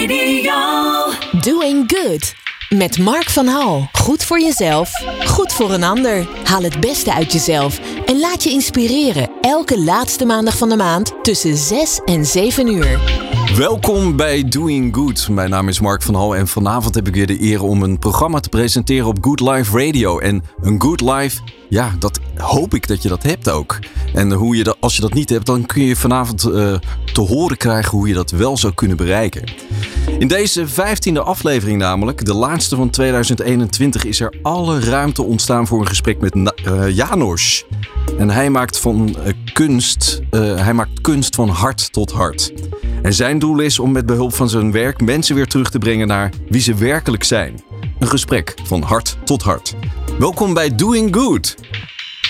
[0.00, 0.52] Radio.
[1.40, 2.34] Doing Good.
[2.68, 3.88] Met Mark van Hal.
[3.92, 4.92] Goed voor jezelf,
[5.26, 6.28] goed voor een ander.
[6.44, 9.30] Haal het beste uit jezelf en laat je inspireren.
[9.40, 13.00] Elke laatste maandag van de maand tussen 6 en 7 uur.
[13.56, 15.28] Welkom bij Doing Good.
[15.28, 17.98] Mijn naam is Mark van Hal en vanavond heb ik weer de eer om een
[17.98, 20.18] programma te presenteren op Good Life Radio.
[20.18, 23.78] En een Good Life, ja, dat hoop ik dat je dat hebt ook.
[24.14, 26.74] En hoe je dat, als je dat niet hebt, dan kun je vanavond eh,
[27.12, 29.44] te horen krijgen hoe je dat wel zou kunnen bereiken.
[30.18, 35.80] In deze vijftiende aflevering namelijk, de laatste van 2021, is er alle ruimte ontstaan voor
[35.80, 37.64] een gesprek met Na- eh, Janos.
[38.18, 42.52] En hij maakt, van, eh, kunst, hij maakt kunst van hart tot hart.
[43.02, 46.06] En zijn doel is om met behulp van zijn werk mensen weer terug te brengen
[46.06, 47.62] naar wie ze werkelijk zijn.
[47.98, 49.74] Een gesprek van hart tot hart.
[50.18, 51.54] Welkom bij Doing Good.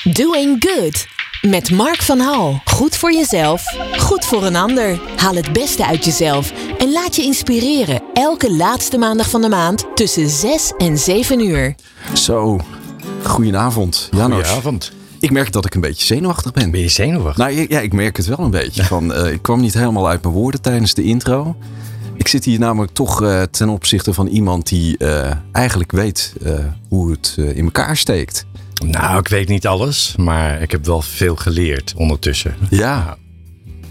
[0.05, 1.07] Doing Good.
[1.51, 2.61] Met Mark van Hal.
[2.65, 3.63] Goed voor jezelf,
[3.99, 5.01] goed voor een ander.
[5.17, 8.03] Haal het beste uit jezelf en laat je inspireren.
[8.15, 11.75] Elke laatste maandag van de maand tussen 6 en 7 uur.
[12.15, 12.61] Zo,
[13.23, 14.37] goedenavond Janos.
[14.37, 14.93] Goedenavond.
[15.19, 16.71] Ik merk dat ik een beetje zenuwachtig ben.
[16.71, 17.37] Ben je zenuwachtig?
[17.37, 18.85] Nou ja, ik merk het wel een beetje.
[18.95, 21.57] Van, eh, ik kwam niet helemaal uit mijn woorden tijdens de intro.
[22.21, 26.55] Ik zit hier namelijk toch eh, ten opzichte van iemand die eh, eigenlijk weet eh,
[26.89, 28.47] hoe het in elkaar steekt.
[28.85, 32.55] Nou, ik weet niet alles, maar ik heb wel veel geleerd ondertussen.
[32.71, 33.17] Ja.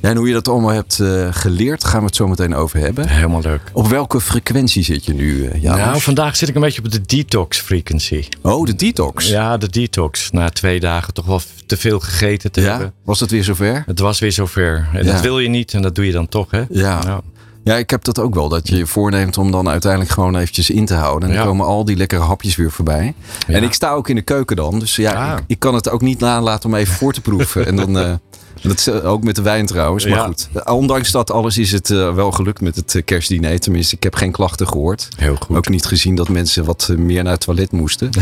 [0.02, 2.80] ja en hoe je dat allemaal hebt eh, geleerd, gaan we het zo meteen over
[2.80, 3.08] hebben.
[3.10, 3.62] Helemaal leuk.
[3.74, 5.86] Op welke frequentie zit je nu, Janos?
[5.86, 8.24] Nou, vandaag zit ik een beetje op de detox frequency.
[8.42, 9.28] Oh, de detox.
[9.30, 10.32] Ja, de detox.
[10.32, 12.70] Na twee dagen toch wel te veel gegeten te Ja?
[12.70, 12.94] hebben.
[13.04, 13.84] Was het weer zover?
[13.86, 14.90] Het was weer zover.
[14.94, 15.12] En Ja.
[15.12, 16.64] dat wil je niet en dat doe je dan toch, hè?
[16.70, 17.00] Ja.
[17.04, 17.22] Ja.
[17.70, 18.50] Ja, ik heb dat ook wel.
[18.50, 21.30] Dat je je voorneemt om dan uiteindelijk gewoon eventjes in te houden.
[21.30, 21.50] En dan Ja.
[21.50, 23.14] komen al die lekkere hapjes weer voorbij.
[23.48, 23.54] Ja.
[23.54, 24.80] En ik sta ook in de keuken dan.
[24.80, 25.38] Dus ja, Ah.
[25.38, 27.66] ik, ik kan het ook niet nalaten om even voor te proeven.
[27.66, 27.98] en dan...
[28.00, 28.14] eh,
[28.62, 30.06] dat is ook met de wijn trouwens.
[30.06, 30.26] Maar Ja.
[30.26, 33.60] goed, ondanks dat alles is het eh, wel gelukt met het eh, kerstdiner.
[33.60, 35.08] Tenminste, ik heb geen klachten gehoord.
[35.18, 35.58] Heel goed.
[35.58, 38.10] Ook niet gezien dat mensen wat eh, meer naar het toilet moesten.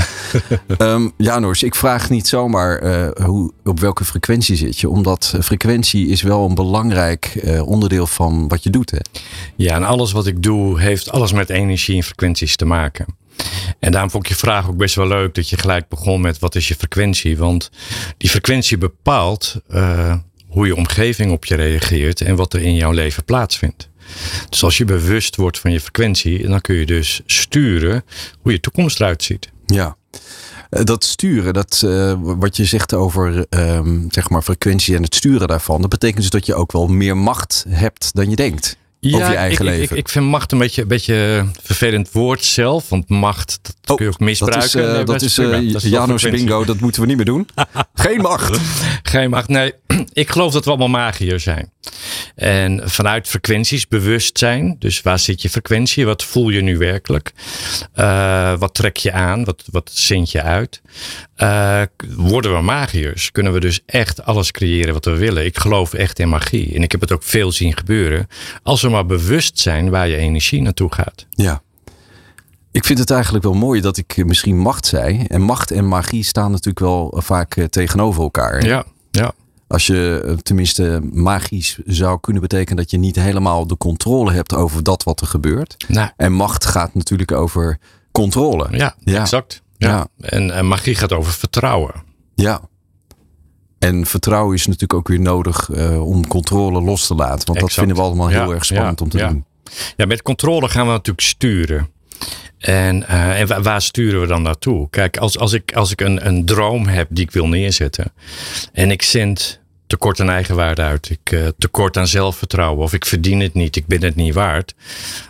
[0.77, 4.89] Ehm Janors, ik vraag niet zomaar eh, hoe, op welke frequentie zit je.
[4.89, 8.91] Omdat eh, frequentie is wel een belangrijk eh, onderdeel van wat je doet.
[8.91, 8.97] Hè?
[9.55, 13.05] Ja, en alles wat ik doe heeft alles met energie en frequenties te maken.
[13.79, 16.39] En daarom vond ik je vraag ook best wel leuk dat je gelijk begon met
[16.39, 17.37] wat is je frequentie.
[17.37, 17.69] Want
[18.17, 20.13] die frequentie bepaalt eh,
[20.47, 23.89] hoe je omgeving op je reageert en wat er in jouw leven plaatsvindt.
[24.49, 28.03] Dus als je bewust wordt van je frequentie, dan kun je dus sturen
[28.41, 29.49] hoe je toekomst eruit ziet.
[29.65, 29.97] Ja.
[30.69, 35.15] Eh, Dat sturen, dat, eh, wat je zegt over ehm, zeg maar frequentie en het
[35.15, 38.77] sturen daarvan, dat betekent dus dat je ook wel meer macht hebt dan je denkt
[39.01, 39.97] over je eigen ik, leven.
[39.97, 42.89] Ik, ik vind macht een beetje een beetje vervelend woord zelf.
[42.89, 45.05] Want macht, dat kun je ook misbruiken.
[45.05, 47.47] Dat is, Nee, dat is Dat Janos bingo, dat moeten we niet meer doen.
[47.93, 48.59] Geen macht.
[49.03, 49.47] Geen macht.
[49.47, 49.73] Nee,
[50.13, 51.71] ik geloof dat we allemaal magiërs zijn.
[52.35, 54.75] En vanuit frequenties bewust zijn.
[54.79, 56.05] Dus waar zit je frequentie?
[56.05, 57.33] Wat voel je nu werkelijk?
[57.93, 59.43] Eh, wat trek je aan?
[59.43, 60.81] Wat, wat zend je uit?
[61.35, 61.81] Eh,
[62.15, 63.31] worden we magiërs?
[63.31, 65.45] Kunnen we dus echt alles creëren wat we willen?
[65.45, 66.75] Ik geloof echt in magie.
[66.75, 68.27] En ik heb het ook veel zien gebeuren.
[68.63, 71.25] Als we maar bewust zijn waar je energie naartoe gaat.
[71.29, 71.61] Ja.
[72.71, 75.25] Ik vind het eigenlijk wel mooi dat ik misschien macht zei.
[75.27, 78.65] En macht en magie staan natuurlijk wel vaak eh, tegenover elkaar.
[78.65, 78.85] Ja.
[79.67, 84.53] Als je eh, tenminste magisch zou kunnen betekenen dat je niet helemaal de controle hebt
[84.53, 85.75] over dat wat er gebeurt.
[85.87, 87.79] Nou, En macht gaat natuurlijk over
[88.11, 88.67] controle.
[88.71, 89.21] ja, Ja.
[89.21, 89.61] exact.
[89.77, 90.07] Ja.
[90.19, 91.93] En, en magie gaat over vertrouwen.
[92.35, 92.61] Ja.
[93.79, 97.45] En vertrouwen is natuurlijk ook weer nodig eh, om controle los te laten.
[97.47, 99.45] Want dat vinden we allemaal heel Ja, erg spannend om te doen.
[99.97, 101.89] Ja, met controle gaan we natuurlijk sturen.
[102.57, 104.89] En, eh, en wa- waar sturen we dan naartoe?
[104.89, 108.11] Kijk, als, als ik, als ik een, een droom heb die ik wil neerzetten.
[108.73, 111.09] En ik zend tekort aan eigenwaarde uit.
[111.09, 112.83] Ik eh, tekort aan zelfvertrouwen.
[112.83, 113.75] Of ik verdien het niet.
[113.75, 114.75] Ik ben het niet waard.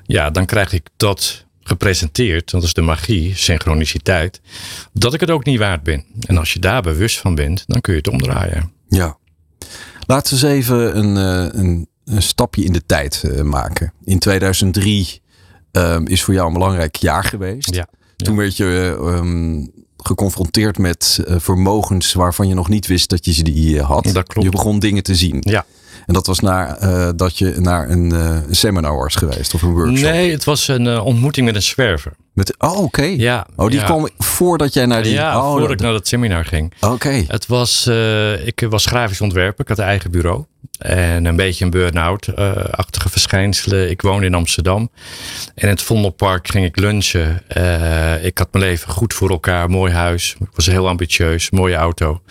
[0.06, 2.52] Ja, dan krijg ik dat gepresenteerd.
[2.52, 4.42] Dat is de magie, synchroniciteit.
[4.94, 6.06] Dat ik het ook niet waard ben.
[6.28, 8.72] En als je daar bewust van bent, dan kun je het omdraaien.
[8.90, 9.18] Ja.
[10.06, 11.88] Laten we eens even een, eh, een,
[12.22, 13.94] stapje in de tijd maken.
[14.04, 15.22] In 2003
[15.72, 17.76] ehm, is voor jou een belangrijk jaar geweest.
[17.76, 17.88] Ja.
[18.16, 19.66] Toen werd je ehm,
[19.98, 24.04] geconfronteerd met eh, vermogens waarvan je nog niet wist dat je ze die eh, had.
[24.04, 24.48] Dat klopt.
[24.48, 25.38] Je begon dingen te zien.
[25.40, 25.66] Ja.
[26.06, 28.14] En dat was na, eh, dat je naar een
[28.50, 30.10] seminar was geweest of een workshop.
[30.10, 32.14] Nee, het was een ontmoeting met een zwerver.
[32.38, 33.02] Met, oh, oké.
[33.04, 33.86] Ja, Oh, die ja.
[33.86, 35.14] kwam voordat jij naar die...
[35.14, 36.74] Ja, oh, voordat dat- ik naar dat seminar ging.
[36.82, 37.24] Oké.
[37.28, 39.62] Het was, eh, ik was grafisch ontwerper.
[39.62, 40.46] Ik had een eigen bureau.
[40.78, 43.90] En een beetje een burn-out-achtige verschijnselen.
[43.90, 44.90] Ik woonde in Amsterdam.
[45.56, 47.42] En in het Vondelpark ging ik lunchen.
[47.48, 49.70] Eh, ik had mijn leven goed voor elkaar.
[49.70, 50.36] Mooi huis.
[50.40, 51.50] Ik was heel ambitieus.
[51.52, 52.22] Mooie auto.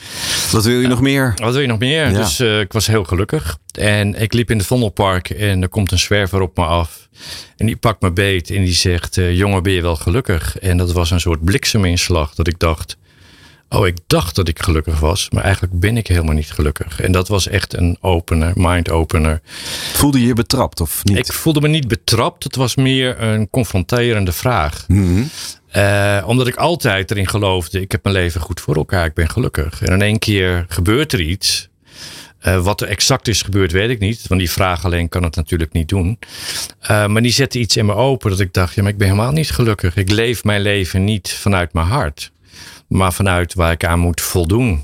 [0.53, 1.33] Wat wil je nog meer?
[1.37, 2.11] Wat wil je nog meer?
[2.11, 2.19] Ja.
[2.19, 3.59] Dus eh, ik was heel gelukkig.
[3.79, 7.09] En ik liep in het Vondelpark en er komt een zwerver op me af.
[7.57, 10.59] En die pakt me beet en die zegt: uh, Jongen, ben je wel gelukkig?
[10.59, 12.97] En dat was een soort blikseminslag dat ik dacht:
[13.69, 17.01] Oh, ik dacht dat ik gelukkig was, maar eigenlijk ben ik helemaal niet gelukkig.
[17.01, 19.41] En dat was echt een opener, mind-opener.
[19.93, 21.19] Voelde je je betrapt of niet?
[21.19, 22.45] Ik voelde me niet betrapt.
[22.45, 24.85] Het was meer een confronterende vraag.
[24.89, 25.29] Mm
[25.77, 29.29] uh, omdat ik altijd erin geloofde, ik heb mijn leven goed voor elkaar, ik ben
[29.29, 29.83] gelukkig.
[29.83, 31.69] En in één keer gebeurt er iets.
[32.47, 34.27] Uh, wat er exact is gebeurd, weet ik niet.
[34.29, 36.19] Want die vraag alleen kan het natuurlijk niet doen.
[36.83, 39.09] Uh, maar die zette iets in me open dat ik dacht, ja, maar ik ben
[39.09, 39.97] helemaal niet gelukkig.
[39.97, 42.33] Ik leef mijn leven niet vanuit mijn hart.
[42.89, 44.83] Maar vanuit waar ik aan moet voldoen.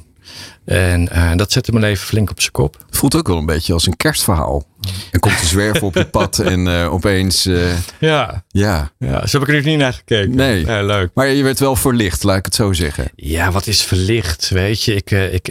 [0.64, 2.84] En uh, dat zette mijn leven flink op zijn kop.
[2.90, 4.66] Voelt ook wel een beetje als een kerstverhaal.
[5.10, 7.46] En komt de zwerver op je pad en uh, opeens.
[7.46, 8.44] Uh, ja.
[8.48, 8.92] ja.
[8.98, 10.34] Ja, zo heb ik er niet naar gekeken.
[10.34, 10.66] Nee.
[10.66, 11.10] Ja, leuk.
[11.14, 13.10] Maar je werd wel verlicht, laat ik het zo zeggen.
[13.16, 14.48] Ja, wat is verlicht?
[14.48, 15.44] Weet je, ik, ik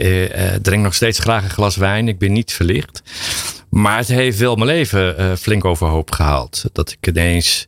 [0.61, 2.07] drink nog steeds graag een glas wijn.
[2.07, 3.01] Ik ben niet verlicht.
[3.71, 6.63] Maar het heeft wel mijn leven uh, flink overhoop gehaald.
[6.73, 7.65] Dat ik ineens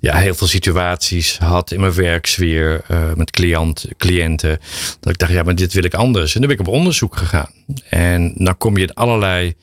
[0.00, 4.58] ja, heel veel situaties had in mijn werksfeer uh, met cliënt, cliënten.
[5.00, 6.34] Dat ik dacht, ja, maar dit wil ik anders.
[6.34, 7.50] En toen ben ik op onderzoek gegaan.
[7.88, 9.54] En dan kom je in allerlei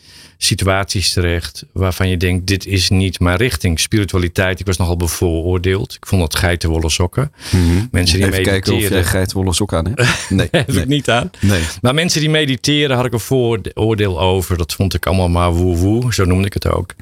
[0.44, 3.80] situaties terecht waarvan je denkt, dit is niet mijn richting.
[3.80, 5.94] Spiritualiteit, ik was nogal bevooroordeeld.
[5.94, 7.32] Ik vond dat geitenwolle sokken.
[7.52, 7.88] Mm -hmm.
[7.92, 8.62] Mensen die Even mediteren.
[8.62, 10.10] kijken of jij geitenwolle sokken aan hebt.
[10.30, 10.82] Nee, heb nee.
[10.82, 11.32] ik niet aan.
[11.40, 11.62] Nee.
[11.82, 14.58] Maar mensen die mediteren had ik een vooroordeel over.
[14.58, 16.94] Dat vond ik allemaal maar woe woe, zo noemde ik het ook.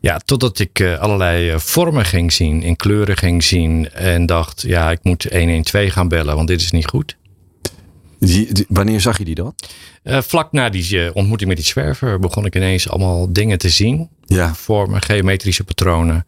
[0.00, 3.90] Ja, totdat ik uh, allerlei uh, vormen ging zien, in kleuren ging zien.
[3.90, 7.16] En dacht, ja, ik moet 112 gaan bellen, want dit is niet goed.
[8.18, 9.54] Die, die, wanneer zag je die dan?
[10.04, 13.68] Uh, vlak na die uh, ontmoeting met die zwerver begon ik ineens allemaal dingen te
[13.68, 14.08] zien.
[14.26, 14.54] Ja.
[14.54, 16.26] Vormen, geometrische patronen.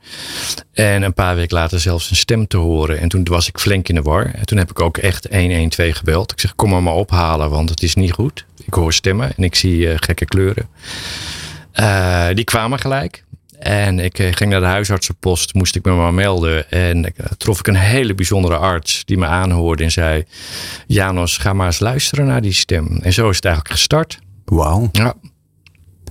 [0.72, 2.98] En een paar weken later zelfs een stem te horen.
[2.98, 4.34] En toen was ik flink in de war.
[4.34, 6.32] En toen heb ik ook echt 112 gebeld.
[6.32, 8.44] Ik zeg, kom maar maar ophalen, want het is niet goed.
[8.64, 10.69] Ik hoor stemmen en ik zie uh, gekke kleuren.
[11.75, 13.25] Uh, die kwamen gelijk.
[13.60, 16.70] En ik ging naar de huisartsenpost, moest ik me maar melden.
[16.70, 20.24] En ik, trof ik een hele bijzondere arts die me aanhoorde en zei:
[20.86, 22.98] Janos, ga maar eens luisteren naar die stem.
[23.02, 24.18] En zo is het eigenlijk gestart.
[24.44, 24.88] Wauw.
[24.92, 25.14] Ja.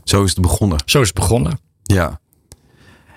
[0.03, 0.79] Zo is het begonnen.
[0.85, 1.59] Zo is het begonnen.
[1.83, 2.19] Ja.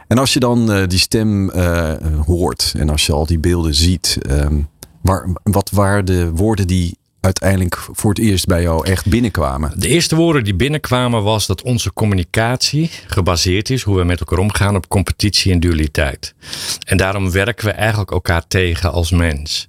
[0.08, 1.92] En als je dan uh, die stem uh,
[2.26, 4.68] hoort en als je al die beelden ziet, um,
[5.02, 9.72] waar, wat waren de woorden die uiteindelijk voor het eerst bij jou echt binnenkwamen?
[9.76, 14.38] De eerste woorden die binnenkwamen was dat onze communicatie gebaseerd is, hoe we met elkaar
[14.38, 16.34] omgaan, op competitie en dualiteit.
[16.86, 19.68] En daarom werken we eigenlijk elkaar tegen als mens.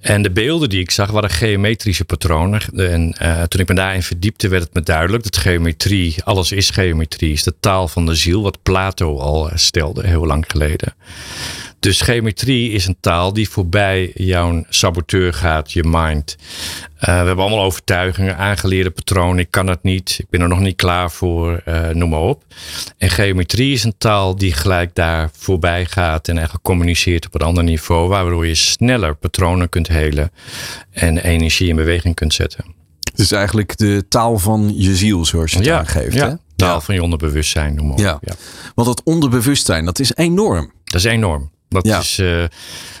[0.00, 2.60] En de beelden die ik zag waren geometrische patronen.
[2.74, 6.70] En uh, toen ik me daarin verdiepte, werd het me duidelijk dat geometrie, alles is
[6.70, 10.94] geometrie, is de taal van de ziel, wat Plato al stelde heel lang geleden.
[11.86, 16.36] Dus geometrie is een taal die voorbij jouw saboteur gaat, je mind.
[16.38, 19.38] Uh, we hebben allemaal overtuigingen, aangeleerde patronen.
[19.38, 22.44] Ik kan het niet, ik ben er nog niet klaar voor, uh, noem maar op.
[22.98, 27.46] En geometrie is een taal die gelijk daar voorbij gaat en eigenlijk communiceert op een
[27.46, 30.30] ander niveau, waardoor je sneller patronen kunt helen
[30.90, 32.64] en energie in beweging kunt zetten.
[33.10, 36.14] Het is eigenlijk de taal van je ziel, zoals je het ja, aangeeft.
[36.14, 36.34] Ja, hè?
[36.56, 36.80] taal ja.
[36.80, 38.00] van je onderbewustzijn, noem maar op.
[38.00, 38.18] Ja.
[38.20, 38.34] ja.
[38.74, 40.72] Want dat onderbewustzijn, dat is enorm.
[40.84, 41.54] Dat is enorm.
[41.68, 41.98] Dat Ja.
[41.98, 42.44] is, uh,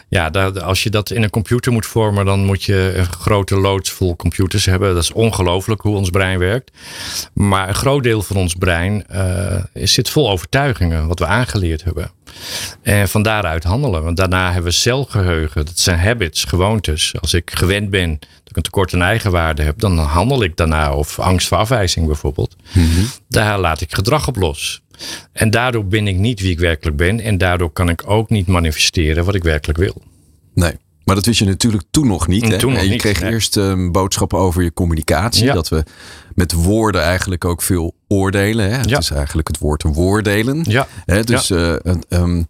[0.08, 3.56] ja, dat, als je dat in een computer moet vormen, dan moet je een grote
[3.56, 4.94] loods vol computers hebben.
[4.94, 6.70] Dat is ongelooflijk hoe ons brein werkt.
[7.34, 12.10] Maar een groot deel van ons brein uh, zit vol overtuigingen, wat we aangeleerd hebben.
[12.82, 14.04] En van daaruit handelen.
[14.04, 15.64] Want daarna hebben we celgeheugen.
[15.64, 17.14] Dat zijn habits, gewoontes.
[17.20, 20.94] Als ik gewend ben dat ik een tekort aan eigenwaarde heb, dan handel ik daarna.
[20.94, 22.56] Of angst voor afwijzing bijvoorbeeld.
[22.72, 23.04] Mhm.
[23.28, 24.82] Daar laat ik gedrag op los.
[25.32, 27.20] En daardoor ben ik niet wie ik werkelijk ben.
[27.20, 30.02] En daardoor kan ik ook niet manifesteren wat ik werkelijk wil.
[30.54, 30.72] Nee.
[31.06, 32.48] Maar dat wist je natuurlijk toen nog niet.
[32.48, 32.58] Hè?
[32.58, 33.30] Toen nog je niet, kreeg nee.
[33.32, 35.44] eerst een boodschap over je communicatie.
[35.44, 35.54] Ja.
[35.54, 35.82] Dat we
[36.34, 38.70] met woorden eigenlijk ook veel oordelen.
[38.70, 38.76] Hè?
[38.76, 38.98] Het Ja.
[38.98, 40.64] is eigenlijk het woord woordelen.
[40.68, 41.24] Ja, Hè?
[41.24, 41.74] Dus eh,
[42.08, 42.42] ehm,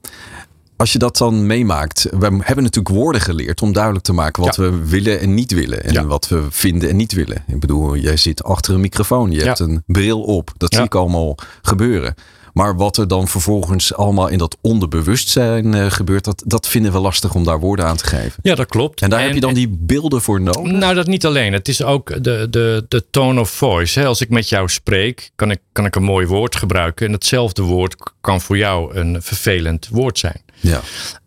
[0.76, 2.06] als je dat dan meemaakt.
[2.10, 4.62] We hebben natuurlijk woorden geleerd om duidelijk te maken wat Ja.
[4.62, 5.84] we willen en niet willen.
[5.84, 6.04] En Ja.
[6.04, 7.44] wat we vinden en niet willen.
[7.46, 9.30] Ik bedoel, jij zit achter een microfoon.
[9.30, 9.44] Je Ja.
[9.44, 10.52] hebt een bril op.
[10.56, 12.14] Dat zie ik allemaal gebeuren.
[12.56, 16.98] Maar wat er dan vervolgens allemaal in dat onderbewustzijn eh, gebeurt, dat, dat vinden we
[16.98, 18.32] lastig om daar woorden aan te geven.
[18.42, 19.02] ja dat klopt.
[19.02, 20.72] En daar heb je dan die beelden voor nodig?
[20.72, 21.52] Nou, dat niet alleen.
[21.52, 24.00] Het is ook de, de, de tone of voice.
[24.00, 24.06] Hè.
[24.06, 27.06] Als ik met jou spreek, kan ik, kan ik een mooi woord gebruiken.
[27.06, 30.42] En hetzelfde woord kan voor jou een vervelend woord zijn.
[30.60, 30.80] Ja.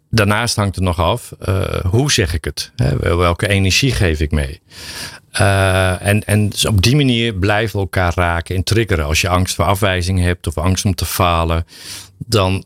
[0.09, 2.71] Daarnaast hangt het nog af, uh, hoe zeg ik het?
[2.99, 4.61] Welke energie geef ik mee?
[5.39, 9.05] Uh, en, en dus op die manier blijven we elkaar raken en triggeren.
[9.05, 11.65] Als je angst voor afwijzing hebt of angst om te falen,
[12.17, 12.63] dan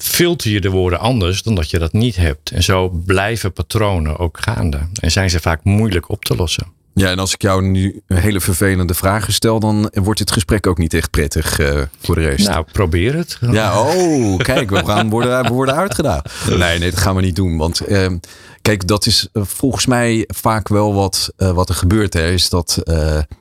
[0.00, 2.50] filter je de woorden anders dan dat je dat niet hebt.
[2.50, 4.78] En zo blijven patronen ook gaande.
[5.00, 6.66] En zijn ze vaak moeilijk op te lossen.
[6.94, 10.66] Ja, en als ik jou nu een hele vervelende vragen stel, dan wordt dit gesprek
[10.66, 12.48] ook niet echt prettig uh, voor de rest.
[12.48, 13.38] Nou, probeer het.
[13.50, 16.22] Ja, oh, kijk, we gaan worden, we worden uitgedaan.
[16.48, 17.56] Nee, nee, dat gaan we niet doen.
[17.56, 18.06] Want uh,
[18.62, 22.14] kijk, dat is uh, volgens mij vaak wel wat, wat er gebeurt.
[22.14, 22.82] Hè, is dat,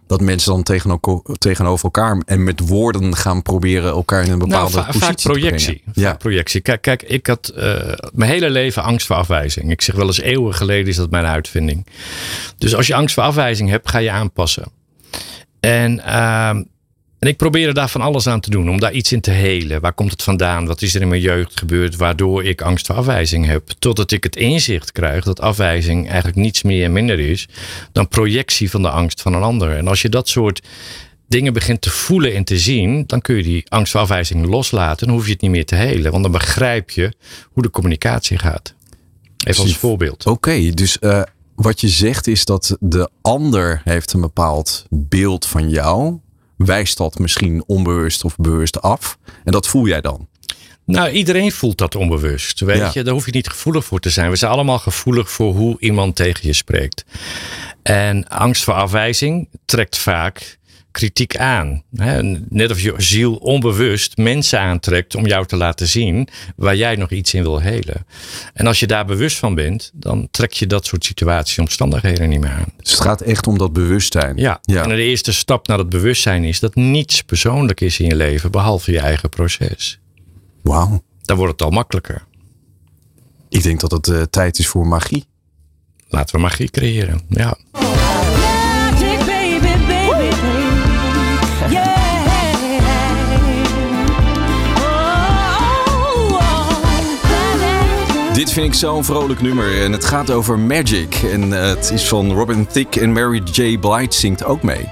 [0.08, 4.76] dat mensen dan tegenover, tegenover elkaar en met woorden gaan proberen elkaar in een bepaalde
[4.76, 5.84] nou, positie vaak projectie.
[5.94, 6.62] te Ja, projectie.
[6.62, 7.54] Kijk, kijk ik had
[8.14, 9.72] mijn hele leven angst voor afwijzing.
[9.72, 11.88] Ik zeg wel eens eeuwen geleden is dat mijn uitvinding.
[12.58, 14.64] Dus als je angst voor afwijzing hebt, ga je aanpassen.
[15.60, 16.56] En, uh,
[17.22, 19.82] en ik probeerde daar van alles aan te doen om daar iets in te helen.
[19.82, 20.66] Waar komt het vandaan?
[20.66, 23.70] Wat is er in mijn jeugd gebeurd waardoor ik angst voor afwijzing heb?
[23.80, 27.48] Totdat ik het inzicht krijg dat afwijzing eigenlijk niets meer en minder is
[27.92, 29.78] dan projectie van de angst van een ander.
[29.78, 30.62] En als je dat soort
[31.28, 35.08] dingen begint te voelen en te zien, dan kun je die angst voor afwijzing loslaten.
[35.08, 37.14] Dan hoef je het niet meer te helen, want dan begrijp je
[37.52, 38.74] hoe de communicatie gaat.
[39.46, 40.26] Even als voorbeeld.
[40.26, 41.22] Oké, dus uh,
[41.56, 46.20] wat je zegt is dat de ander heeft een bepaald beeld van jou.
[46.66, 49.18] Wijst dat misschien onbewust of bewust af.
[49.44, 50.28] En dat voel jij dan?
[50.86, 52.60] Nou, iedereen voelt dat onbewust.
[52.60, 54.30] Weet je, daar hoef je niet gevoelig voor te zijn.
[54.30, 57.06] We zijn allemaal gevoelig voor hoe iemand tegen je spreekt.
[57.84, 60.60] En angst voor afwijzing trekt vaak
[60.92, 61.84] kritiek aan.
[62.50, 67.10] Net of je ziel onbewust mensen aantrekt om jou te laten zien waar jij nog
[67.10, 68.06] iets in wil helen.
[68.54, 72.30] En als je daar bewust van bent, dan trek je dat soort situaties en omstandigheden
[72.30, 72.74] niet meer aan.
[72.78, 74.38] Dus het gaat echt om dat bewustzijn.
[74.38, 74.60] Ja.
[74.62, 74.84] ja.
[74.84, 78.52] En de eerste stap naar dat bewustzijn is dat niets persoonlijk is in je leven
[78.52, 80.00] behalve je eigen proces.
[80.62, 81.04] Wauw.
[81.22, 82.24] Dan wordt het al makkelijker.
[83.50, 85.26] Ik denk dat het uh, tijd is voor magie.
[86.08, 87.22] Laten we magie creëren.
[87.30, 87.58] Ja.
[98.42, 99.82] Dit vind ik zo'n vrolijk nummer.
[99.82, 101.16] En het gaat over Magic.
[101.16, 103.78] En uh, het is van Robin Thicke en Mary J.
[103.78, 104.90] Blige zingt ook mee.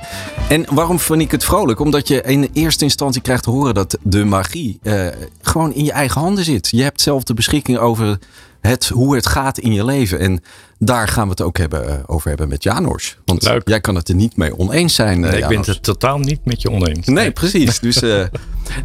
[0.49, 1.79] En waarom vind ik het vrolijk?
[1.79, 5.07] Omdat je in eerste instantie krijgt te horen dat de magie uh,
[5.41, 6.67] gewoon in je eigen handen zit.
[6.71, 8.19] Je hebt zelf de beschikking over
[8.61, 10.19] het, hoe het gaat in je leven.
[10.19, 10.41] En
[10.79, 13.17] daar gaan we het ook hebben, eh, over hebben met Janors.
[13.25, 13.67] Want Leuk.
[13.67, 15.19] jij kan het er niet mee oneens zijn.
[15.19, 17.07] Nee, ik ben het totaal niet met je oneens.
[17.07, 17.79] Nee, precies.
[17.79, 18.25] Dus, uh,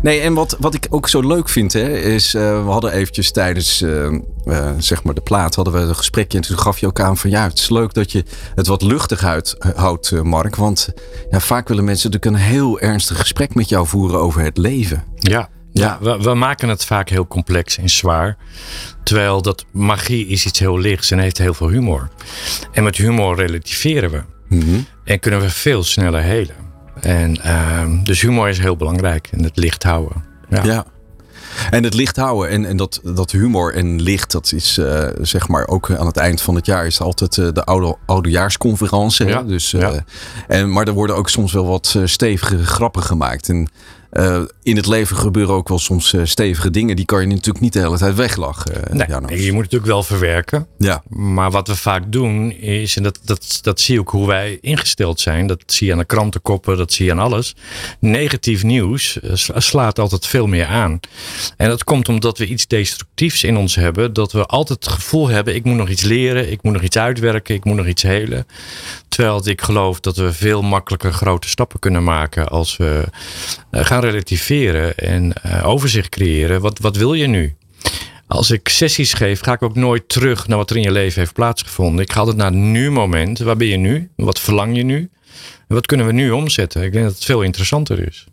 [0.02, 3.32] nee, en wat, wat ik ook zo leuk vind, hè, is uh, we hadden eventjes
[3.32, 4.18] tijdens uh,
[4.78, 6.38] zeg maar de plaat hadden we een gesprekje.
[6.38, 8.82] En toen gaf je ook aan van ja, het is leuk dat je het wat
[8.82, 10.56] luchtig uit, houdt, Mark.
[10.56, 10.88] Want
[11.30, 15.04] ja, vaak willen mensen natuurlijk een heel ernstig gesprek met jou voeren over het leven.
[15.18, 15.48] Ja.
[15.82, 18.36] Ja, we, we, maken het vaak heel complex en zwaar.
[19.02, 22.08] Terwijl dat magie is iets heel lichts en heeft heel veel humor.
[22.72, 24.22] En met humor relativeren we.
[24.48, 24.80] Mhm.
[25.04, 26.56] En kunnen we veel sneller helen.
[27.00, 29.28] En uh, dus humor is heel belangrijk.
[29.30, 30.24] En het licht houden.
[30.50, 30.62] Ja.
[30.64, 30.84] ja.
[31.70, 35.48] En het licht houden en, en dat, dat humor en licht, dat is uh, zeg
[35.48, 39.26] maar ook aan het eind van het jaar is altijd uh, de oude, oudejaarsconferentie.
[39.26, 40.04] Ja, dus, uh, ja.
[40.48, 43.48] en, maar er worden ook soms wel wat stevige grappen gemaakt.
[43.48, 43.68] En
[44.14, 46.96] uh, in het leven gebeuren ook wel soms uh, stevige dingen.
[46.96, 48.72] Die kan je natuurlijk niet de hele tijd weglachen.
[48.96, 50.66] Uh, nee, je moet natuurlijk wel verwerken.
[50.78, 51.02] Ja.
[51.08, 54.58] Maar wat we vaak doen is, en dat, dat, dat zie je ook hoe wij
[54.60, 55.46] ingesteld zijn.
[55.46, 57.54] Dat zie je aan de krantenkoppen, dat zie je aan alles.
[57.98, 59.18] Negatief nieuws
[59.54, 61.00] slaat altijd veel meer aan.
[61.56, 64.12] En dat komt omdat we iets destructiefs in ons hebben.
[64.12, 66.50] Dat we altijd het gevoel hebben, ik moet nog iets leren.
[66.50, 67.54] Ik moet nog iets uitwerken.
[67.54, 68.46] Ik moet nog iets helen.
[69.14, 73.04] Terwijl ik geloof dat we veel makkelijker grote stappen kunnen maken als we
[73.70, 76.60] gaan relativeren en uh, overzicht creëren.
[76.60, 77.54] Wat, wat wil je nu?
[78.26, 81.20] Als ik sessies geef, ga ik ook nooit terug naar wat er in je leven
[81.20, 82.04] heeft plaatsgevonden.
[82.04, 83.38] Ik ga altijd naar het nu-moment.
[83.38, 84.10] Waar ben je nu?
[84.16, 85.10] Wat verlang je nu?
[85.68, 86.82] Wat kunnen we nu omzetten?
[86.82, 88.26] Ik denk dat het veel interessanter is.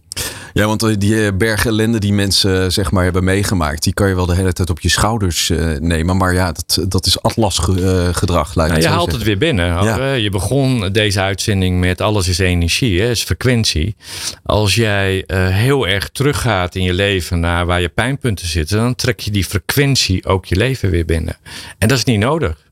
[0.53, 4.07] Ja, want die eh, berg ellende die mensen eh, zeg maar hebben meegemaakt, die kan
[4.07, 6.17] je wel de hele tijd op je schouders uh, nemen.
[6.17, 8.49] Maar ja, dat, dat is atlasgedrag.
[8.49, 9.65] Uh, nou, je haalt het weer binnen.
[9.65, 10.13] Ja.
[10.13, 13.95] Je begon deze uitzending met alles is energie, hè, is frequentie.
[14.43, 18.95] Als jij uh, heel erg teruggaat in je leven naar waar je pijnpunten zitten, dan
[18.95, 21.37] trek je die frequentie ook je leven weer binnen.
[21.77, 22.69] En dat is niet nodig.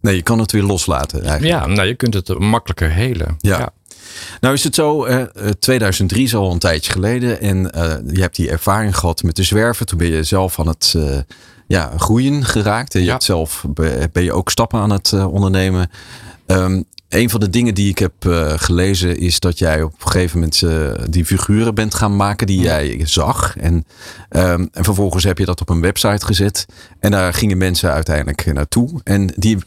[0.00, 1.52] Nee, je kan het weer loslaten eigenlijk.
[1.52, 3.36] Ja, nou, je kunt het makkelijker helen.
[3.38, 3.72] ja.
[4.40, 5.22] Nou is het zo, uh,
[5.58, 7.40] 2003 is al een tijdje geleden.
[7.40, 9.86] En uh, je hebt die ervaring gehad met de zwerven.
[9.86, 11.18] Toen ben je zelf aan het uh,
[11.66, 12.94] ja, groeien geraakt.
[12.94, 13.64] En je hebt zelf
[14.12, 15.90] ben je ook stappen aan het uh, ondernemen.
[16.46, 18.12] Um, een van de dingen die ik heb
[18.56, 20.64] gelezen is dat jij op een gegeven moment
[21.12, 23.56] die figuren bent gaan maken die jij zag.
[23.56, 23.74] En,
[24.30, 26.66] um, en vervolgens heb je dat op een website gezet.
[27.00, 29.00] En daar gingen mensen uiteindelijk naartoe.
[29.04, 29.58] En die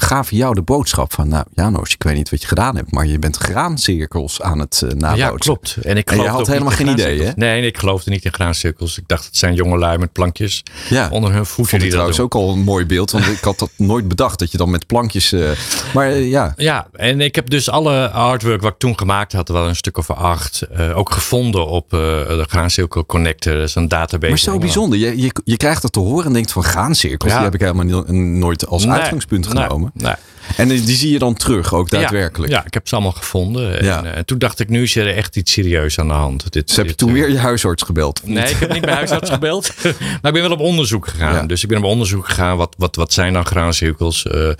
[0.00, 3.06] gaven jou de boodschap van, nou Janos, ik weet niet wat je gedaan hebt, maar
[3.06, 5.26] je bent graancirkels aan het uh, nabootsen.
[5.26, 5.76] Ja, klopt.
[5.82, 7.30] En, ik en je had helemaal geen idee, hè?
[7.36, 8.98] Nee, ik geloofde niet in graancirkels.
[8.98, 11.08] Ik dacht, het zijn jonge lui met plankjes ja.
[11.10, 11.68] onder hun voeten.
[11.68, 14.50] Vond die trouwens ook al een mooi beeld, want ik had dat nooit bedacht, dat
[14.52, 15.32] je dan met plankjes...
[15.32, 15.50] Uh,
[15.94, 16.54] maar uh, ja.
[16.56, 19.98] Ja, en ik heb dus alle artwork wat ik toen gemaakt had, wel een stuk
[19.98, 23.54] of acht, ook gevonden op de graancirkel connector.
[23.54, 24.28] Dat is een database.
[24.28, 24.98] Maar zo bijzonder.
[24.98, 28.04] Je, je, je krijgt dat te horen en denkt van graancirkels, die heb ik helemaal
[28.12, 29.80] nooit als uitgangspunt genomen.
[29.80, 29.87] Nee.
[29.94, 30.16] Nee.
[30.56, 32.52] En die zie je dan terug, ook daadwerkelijk?
[32.52, 33.80] Ja, ik heb ze allemaal gevonden.
[33.80, 36.52] En, en, toen dacht ik, nu is er echt iets serieus aan de hand.
[36.52, 38.20] Dit, dus heb je toen weer je huisarts gebeld?
[38.24, 39.74] Nee, ik heb niet mijn huisarts gebeld.
[40.22, 41.46] maar ik ben wel op onderzoek gegaan.
[41.46, 42.56] Dus ik ben op onderzoek gegaan.
[42.56, 44.24] Wat, wat, wat zijn dan graancirkels?
[44.24, 44.50] Uh,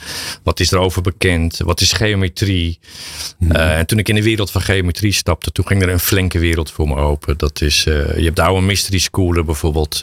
[0.42, 1.59] wat is er over bekend?
[1.64, 2.78] Wat is geometrie?
[3.38, 3.50] Hmm.
[3.50, 6.38] Uh, en toen ik in de wereld van geometrie stapte, toen ging er een flinke
[6.38, 7.38] wereld voor me open.
[7.38, 10.00] Dat is, je hebt de oude mystery schoolen bijvoorbeeld,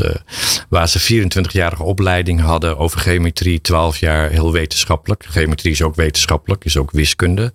[0.69, 5.25] waar ze 24-jarige opleiding hadden over geometrie, 12 jaar heel wetenschappelijk.
[5.29, 7.53] Geometrie is ook wetenschappelijk, is ook wiskunde.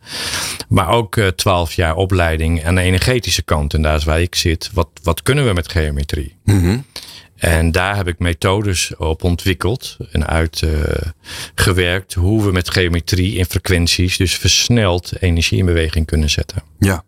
[0.68, 3.74] Maar ook uh, 12 jaar opleiding aan de energetische kant.
[3.74, 4.70] En daar is waar ik zit.
[4.72, 6.36] Wat, wat kunnen we met geometrie?
[6.44, 6.84] Mm
[7.36, 13.44] En daar heb ik methodes op ontwikkeld en uitgewerkt uh, hoe we met geometrie in
[13.44, 16.62] frequenties dus versneld energie in beweging kunnen zetten.
[16.78, 17.04] Ja.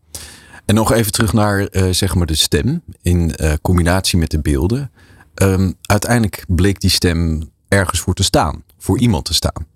[0.67, 4.41] En nog even terug naar uh, zeg maar de stem in uh, combinatie met de
[4.41, 4.91] beelden.
[5.35, 9.67] Um, uiteindelijk bleek die stem ergens voor te staan, voor iemand te staan.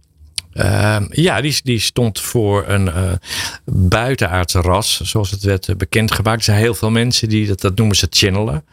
[0.58, 3.12] Uh, ja, die, die stond voor een uh,
[3.64, 6.38] buitenaardse ras, zoals het werd uh, bekendgemaakt.
[6.38, 8.64] Er zijn heel veel mensen die dat, dat noemen ze channelen.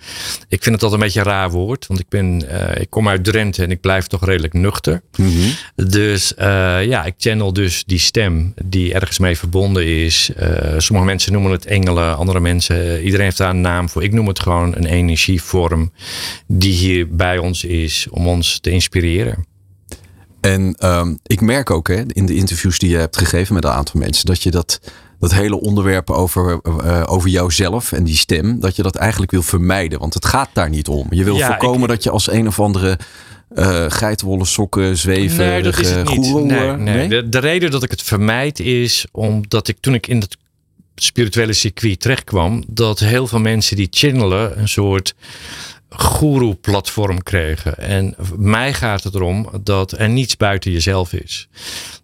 [0.48, 3.08] Ik vind het altijd een beetje een raar woord, want ik, ben, uh, ik kom
[3.08, 5.02] uit Drenthe en ik blijf toch redelijk nuchter.
[5.16, 5.52] Mm -hmm.
[5.90, 10.32] Dus ja, ik channel dus die stem die ergens mee verbonden is.
[10.78, 14.04] sommige mensen noemen het engelen, andere mensen, iedereen heeft daar een naam voor.
[14.04, 15.92] Ik noem het gewoon een energievorm
[16.48, 19.52] die hier bij ons is om ons te inspireren.
[20.44, 23.72] En um, ik merk ook hè, in de interviews die je hebt gegeven met een
[23.72, 24.80] aantal mensen, dat je dat,
[25.20, 29.42] dat hele onderwerp over, uh, over jouzelf en die stem, dat je dat eigenlijk wil
[29.42, 30.00] vermijden.
[30.00, 31.08] Want het gaat daar niet om.
[31.10, 33.00] Je wil ja, voorkomen ik, dat je als een of andere
[33.56, 35.46] uh, geitenwolle sokken zweven.
[35.46, 36.34] Nee, dat is het niet.
[36.34, 36.78] nee, nee.
[36.78, 37.08] nee?
[37.08, 40.38] De, de, reden dat ik het vermijd is omdat ik toen ik in het
[40.96, 45.16] spirituele circuit terechtkwam, dat heel veel mensen die channelen een soort
[45.96, 47.78] guru-platform kregen.
[47.78, 51.48] En mij gaat het erom dat er niets buiten jezelf is.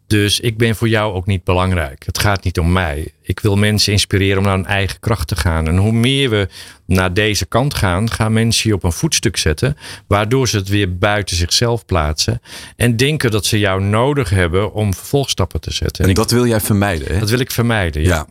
[0.07, 2.05] Dus ik ben voor jou ook niet belangrijk.
[2.05, 3.11] Het gaat niet om mij.
[3.21, 5.67] Ik wil mensen inspireren om naar hun eigen kracht te gaan.
[5.67, 6.47] En hoe meer we
[6.85, 9.77] naar deze kant gaan, gaan mensen je op een voetstuk zetten.
[10.07, 12.41] Waardoor ze het weer buiten zichzelf plaatsen.
[12.75, 16.05] En denken dat ze jou nodig hebben om vervolgstappen te zetten.
[16.05, 17.19] En, dat wil jij vermijden, hè?
[17.19, 18.09] Dat wil ik vermijden, ja.
[18.09, 18.27] ja.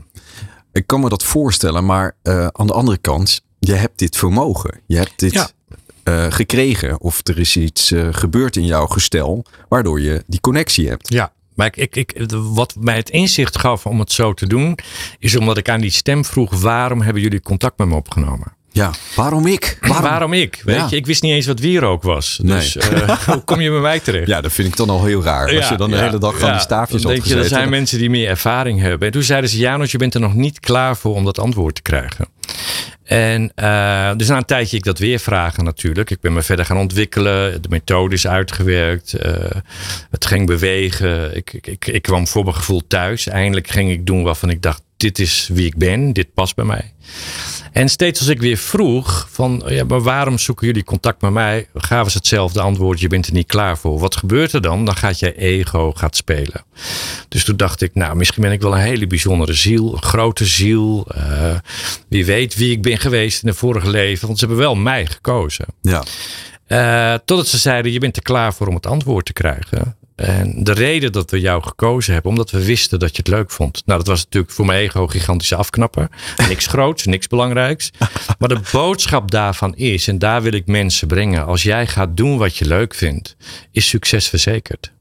[0.73, 4.81] Ik kan me dat voorstellen, maar uh, aan de andere kant, je hebt dit vermogen.
[4.87, 5.51] Je hebt dit ja.
[6.05, 7.01] uh, gekregen.
[7.01, 11.13] Of er is iets uh, gebeurd in jouw gestel, waardoor je die connectie hebt.
[11.13, 11.33] Ja.
[11.55, 14.79] Maar ik, ik, ik, wat mij het inzicht gaf om het zo te doen,
[15.19, 18.57] is omdat ik aan die stem vroeg: waarom hebben jullie contact met me opgenomen?
[18.71, 19.79] Ja, waarom ik?
[19.81, 20.63] Waarom, waarom ik?
[20.65, 20.87] Weet ja.
[20.91, 22.41] je, ik wist niet eens wat wierook was.
[22.43, 22.95] Dus nee.
[22.95, 24.27] uh, hoe kom je bij mij terecht?
[24.27, 25.57] Ja, dat vind ik dan al heel raar.
[25.57, 27.99] Als je dan de ja, hele dag gewoon die staafjes op je, Er zijn mensen
[27.99, 29.07] die meer ervaring hebben.
[29.07, 31.75] En toen zeiden ze, Janos, je bent er nog niet klaar voor om dat antwoord
[31.75, 32.27] te krijgen.
[33.05, 33.53] En
[34.17, 36.11] dus na een tijdje ik dat weer vragen natuurlijk.
[36.11, 37.63] Ik ben me verder gaan ontwikkelen.
[37.63, 39.15] De methode is uitgewerkt.
[39.27, 39.33] Uh,
[40.11, 41.37] het ging bewegen.
[41.37, 43.27] Ik, ik, ik, ik kwam voor mijn gevoel thuis.
[43.27, 46.13] Eindelijk ging ik doen waarvan ik dacht, dit is wie ik ben.
[46.13, 46.93] Dit past bij mij.
[47.73, 51.69] En steeds als ik weer vroeg van, ja, maar waarom zoeken jullie contact met mij?
[51.75, 53.99] Gaven ze hetzelfde antwoord, je bent er niet klaar voor.
[53.99, 54.85] Wat gebeurt er dan?
[54.85, 56.65] Dan gaat je ego gaat spelen.
[57.29, 60.45] Dus toen dacht ik, nou, misschien ben ik wel een hele bijzondere ziel, een grote
[60.45, 61.07] ziel.
[61.17, 61.55] Uh,
[62.09, 65.07] wie weet wie ik ben geweest in een vorige leven, want ze hebben wel mij
[65.07, 65.67] gekozen.
[65.83, 66.05] Ja.
[66.69, 69.97] Uh, totdat ze zeiden, je bent er klaar voor om het antwoord te krijgen.
[70.19, 73.51] En de reden dat we jou gekozen hebben, omdat we wisten dat je het leuk
[73.51, 73.83] vond.
[73.87, 76.09] Nou, dat was natuurlijk voor mijn ego gigantische afknapper.
[76.49, 77.91] Niks groots, niks belangrijks.
[78.39, 81.47] Maar de boodschap daarvan is, en daar wil ik mensen brengen.
[81.47, 83.37] Als jij gaat doen wat je leuk vindt,
[83.73, 84.93] is succes verzekerd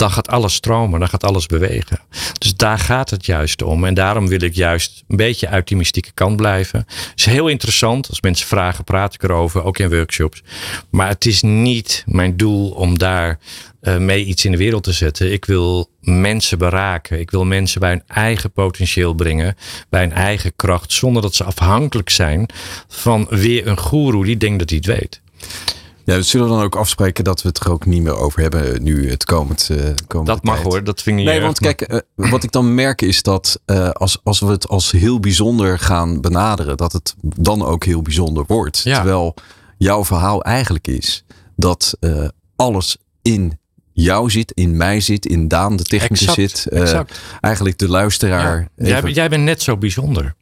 [0.00, 2.00] dan gaat alles stromen, dan gaat alles bewegen.
[2.38, 3.84] Dus daar gaat het juist om.
[3.84, 6.78] En daarom wil ik juist een beetje uit die mystieke kant blijven.
[6.86, 8.08] Het is heel interessant.
[8.08, 10.42] Als mensen vragen, praat ik erover, ook in workshops.
[10.90, 13.38] Maar het is niet mijn doel om daar
[13.82, 15.32] uh, mee iets in de wereld te zetten.
[15.32, 17.20] Ik wil mensen beraken.
[17.20, 19.56] Ik wil mensen bij hun eigen potentieel brengen,
[19.88, 22.48] bij hun eigen kracht, zonder dat ze afhankelijk zijn
[22.88, 25.20] van weer een goeroe die denkt dat hij het weet.
[26.10, 28.82] Ja, we zullen dan ook afspreken dat we het er ook niet meer over hebben
[28.82, 30.66] nu het komend, uh, komend Dat mag tijd.
[30.66, 33.90] hoor, dat vind ik Nee, want kijk, uh, wat ik dan merk is dat uh,
[33.90, 38.44] als, als we het als heel bijzonder gaan benaderen, dat het dan ook heel bijzonder
[38.46, 38.80] wordt.
[38.84, 38.94] Ja.
[38.94, 39.34] Terwijl
[39.78, 41.24] jouw verhaal eigenlijk is
[41.56, 41.98] dat
[42.56, 43.58] alles in
[43.92, 46.66] jou zit, in mij zit, in Daan, de technische zit.
[46.70, 47.00] Uh,
[47.40, 48.68] eigenlijk de luisteraar.
[48.76, 50.34] Jij, jij, bent net zo bijzonder.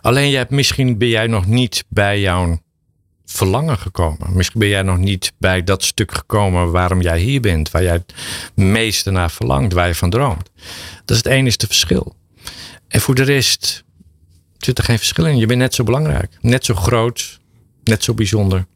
[0.00, 2.58] Alleen jij, misschien ben jij nog niet bij jouw
[3.26, 4.36] verlangen gekomen.
[4.36, 7.70] Misschien ben jij nog niet bij dat stuk gekomen waarom jij hier bent.
[7.70, 8.14] Waar jij het
[8.54, 10.50] meeste naar verlangt, waar je van droomt.
[11.04, 12.14] Dat is het enige verschil.
[12.88, 13.84] En voor de rest
[14.58, 15.36] zit er geen verschil in.
[15.36, 16.38] Je bent net zo belangrijk.
[16.40, 17.40] Net zo groot.
[17.84, 18.66] Net zo bijzonder.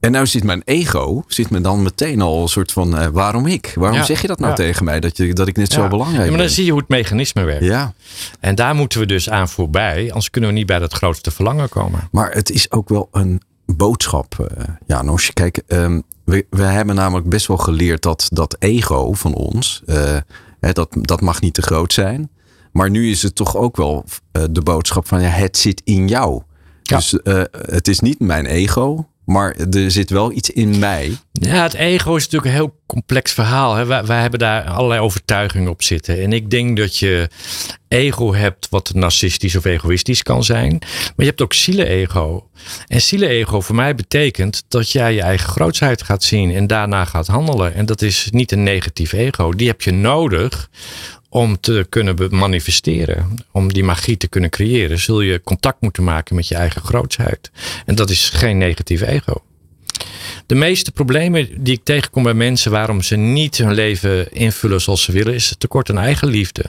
[0.00, 3.46] En nou zit mijn ego, zit me dan meteen al een soort van, uh, waarom
[3.46, 3.72] ik?
[3.74, 6.30] Waarom zeg je dat nou tegen mij, dat, je, dat ik net zo belangrijk ben?
[6.30, 7.64] maar dan zie je hoe het mechanisme werkt.
[7.64, 7.92] Ja.
[8.40, 11.68] En daar moeten we dus aan voorbij, anders kunnen we niet bij dat grootste verlangen
[11.68, 12.08] komen.
[12.10, 13.42] Maar het is ook wel een
[13.76, 14.46] boodschap, uh,
[14.86, 15.32] Janos.
[15.32, 20.16] Kijk, um, we, we hebben namelijk best wel geleerd dat dat ego van ons, uh,
[20.60, 22.30] hè, dat, dat mag niet te groot zijn.
[22.72, 24.04] Maar nu is het toch ook wel
[24.50, 26.42] de boodschap van, ja, het zit in jou.
[26.82, 27.18] Dus
[27.52, 31.16] het is niet mijn ego, maar er zit wel iets in mij.
[31.32, 33.74] Ja, het ego is natuurlijk een heel complex verhaal.
[33.74, 33.86] Hè.
[33.86, 36.22] Wij, hebben daar allerlei overtuigingen op zitten.
[36.22, 37.28] En ik denk dat je
[37.88, 40.78] ego hebt wat narcistisch of egoïstisch kan zijn.
[40.80, 42.48] Maar je hebt ook ziele-ego.
[42.86, 47.26] En ziele-ego voor mij betekent dat jij je eigen grootsheid gaat zien en daarna gaat
[47.26, 47.74] handelen.
[47.74, 49.52] En dat is niet een negatief ego.
[49.52, 50.70] Die heb je nodig
[51.30, 56.34] om te kunnen manifesteren, om die magie te kunnen creëren, zul je contact moeten maken
[56.34, 57.50] met je eigen grootsheid.
[57.86, 59.42] En dat is geen negatief ego.
[60.46, 65.02] De meeste problemen die ik tegenkom bij mensen waarom ze niet hun leven invullen zoals
[65.02, 66.64] ze willen, is het tekort aan eigenliefde.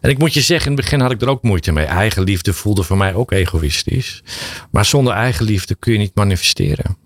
[0.00, 1.84] En ik moet je zeggen, in het begin had ik er ook moeite mee.
[1.84, 4.22] Eigenliefde voelde voor mij ook egoïstisch.
[4.70, 6.96] Maar zonder eigenliefde kun je niet manifesteren.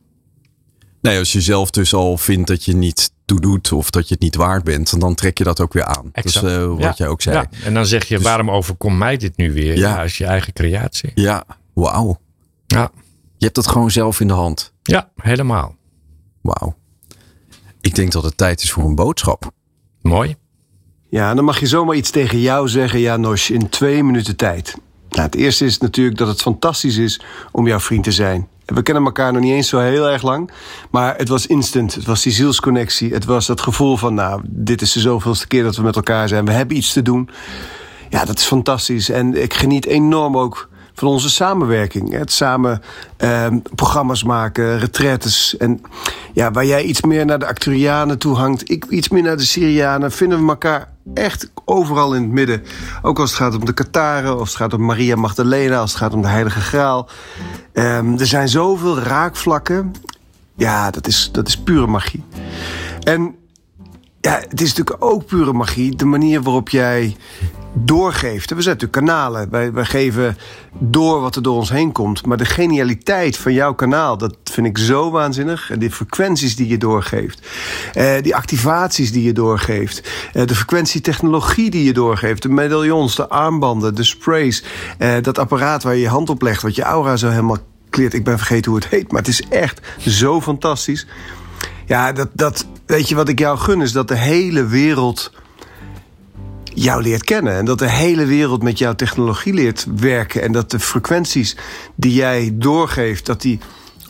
[1.00, 4.14] Nee, als je zelf dus al vindt dat je niet toe doet of dat je
[4.14, 6.08] het niet waard bent, dan trek je dat ook weer aan.
[6.12, 6.44] Exact.
[6.44, 6.94] Dus uh, wat ja.
[6.96, 7.36] jij ook zei.
[7.36, 7.48] Ja.
[7.64, 9.76] En dan zeg je, dus- waarom overkomt mij dit nu weer?
[9.76, 11.10] Ja, als je eigen creatie.
[11.14, 12.20] Ja, wauw.
[12.66, 12.90] Ja.
[13.36, 14.72] Je hebt dat gewoon zelf in de hand.
[14.82, 15.76] Ja, helemaal.
[16.40, 16.76] Wauw.
[17.80, 19.50] Ik denk dat het tijd is voor een boodschap.
[20.02, 20.36] Mooi.
[21.10, 24.74] Ja, dan mag je zomaar iets tegen jou zeggen, Janos, in twee minuten tijd.
[25.08, 27.20] Nou, het eerste is natuurlijk dat het fantastisch is
[27.52, 28.48] om jouw vriend te zijn.
[28.74, 30.50] We kennen elkaar nog niet eens zo heel erg lang.
[30.90, 31.94] Maar het was instant.
[31.94, 33.12] Het was die zielsconnectie.
[33.12, 36.28] Het was dat gevoel van, nou, dit is de zoveelste keer dat we met elkaar
[36.28, 36.44] zijn.
[36.44, 37.30] We hebben iets te doen.
[38.08, 39.10] Ja, dat is fantastisch.
[39.10, 42.12] En ik geniet enorm ook van onze samenwerking.
[42.12, 42.82] Het samen
[43.16, 45.56] eh, programma's maken, retretes.
[45.56, 45.82] En
[46.32, 49.44] ja, waar jij iets meer naar de Acturianen toe hangt, ik iets meer naar de
[49.44, 52.62] Syrianen, vinden we elkaar echt overal in het midden.
[53.02, 56.00] Ook als het gaat om de Kataren, of het gaat om Maria Magdalena, als het
[56.00, 57.08] gaat om de Heilige Graal.
[57.72, 59.92] Um, er zijn zoveel raakvlakken.
[60.56, 62.24] Ja, dat is, dat is pure magie.
[63.02, 63.34] En
[64.20, 65.96] ja, het is natuurlijk ook pure magie.
[65.96, 67.16] De manier waarop jij
[67.72, 68.50] doorgeeft.
[68.50, 69.50] We zijn natuurlijk kanalen.
[69.50, 70.36] Wij, wij geven
[70.78, 72.26] door wat er door ons heen komt.
[72.26, 75.70] Maar de genialiteit van jouw kanaal, dat vind ik zo waanzinnig.
[75.70, 77.46] En die frequenties die je doorgeeft.
[77.94, 80.10] Eh, die activaties die je doorgeeft.
[80.32, 82.42] Eh, de frequentietechnologie die je doorgeeft.
[82.42, 84.64] De medaillons, de armbanden, de sprays.
[84.98, 87.58] Eh, dat apparaat waar je je hand op legt, wat je aura zo helemaal
[87.90, 88.14] kleert.
[88.14, 91.06] Ik ben vergeten hoe het heet, maar het is echt zo fantastisch.
[91.86, 95.32] Ja, dat, dat, weet je wat ik jou gun, is dat de hele wereld
[96.64, 97.56] jou leert kennen.
[97.56, 100.42] En dat de hele wereld met jouw technologie leert werken.
[100.42, 101.56] En dat de frequenties
[101.94, 103.60] die jij doorgeeft, dat die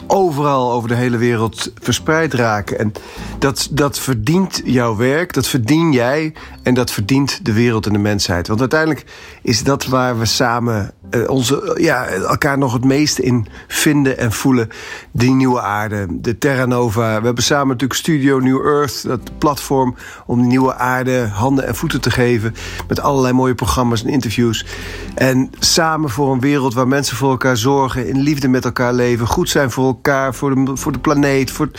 [0.07, 2.79] overal over de hele wereld verspreid raken.
[2.79, 2.93] En
[3.39, 7.99] dat, dat verdient jouw werk, dat verdien jij en dat verdient de wereld en de
[7.99, 8.49] mensheid.
[8.49, 9.05] Want uiteindelijk
[9.43, 14.33] is dat waar we samen uh, onze, ja, elkaar nog het meeste in vinden en
[14.33, 14.69] voelen.
[15.13, 17.19] Die nieuwe aarde, de Terra Nova.
[17.19, 19.95] We hebben samen natuurlijk Studio New Earth, dat platform
[20.27, 22.55] om nieuwe aarde handen en voeten te geven.
[22.89, 24.67] Met allerlei mooie programma's en interviews.
[25.15, 29.27] En samen voor een wereld waar mensen voor elkaar zorgen, in liefde met elkaar leven,
[29.27, 31.71] goed zijn voor elkaar, voor de, voor de planeet, voor,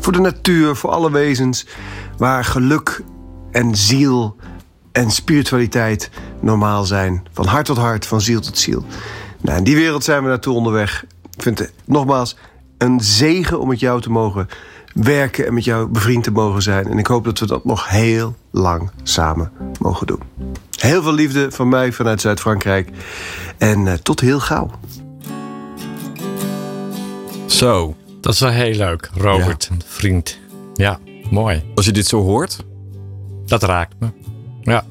[0.00, 1.66] voor de natuur, voor alle wezens.
[2.16, 3.02] Waar geluk
[3.50, 4.36] en ziel
[4.92, 7.26] en spiritualiteit normaal zijn.
[7.32, 8.84] Van hart tot hart, van ziel tot ziel.
[9.40, 11.04] Nou, in die wereld zijn we naartoe onderweg.
[11.36, 12.36] Ik vind het nogmaals
[12.78, 14.48] een zegen om met jou te mogen
[14.94, 16.86] werken en met jou bevriend te mogen zijn.
[16.86, 20.22] En ik hoop dat we dat nog heel lang samen mogen doen.
[20.70, 22.90] Heel veel liefde van mij vanuit Zuid-Frankrijk.
[23.58, 24.70] En uh, tot heel gauw.
[27.46, 27.96] Zo.
[28.20, 29.76] Dat is wel heel leuk, Robert, ja.
[29.86, 30.38] vriend.
[30.74, 30.98] Ja,
[31.30, 31.64] mooi.
[31.74, 32.64] Als je dit zo hoort?
[33.46, 34.08] Dat raakt me.
[34.62, 34.84] Ja.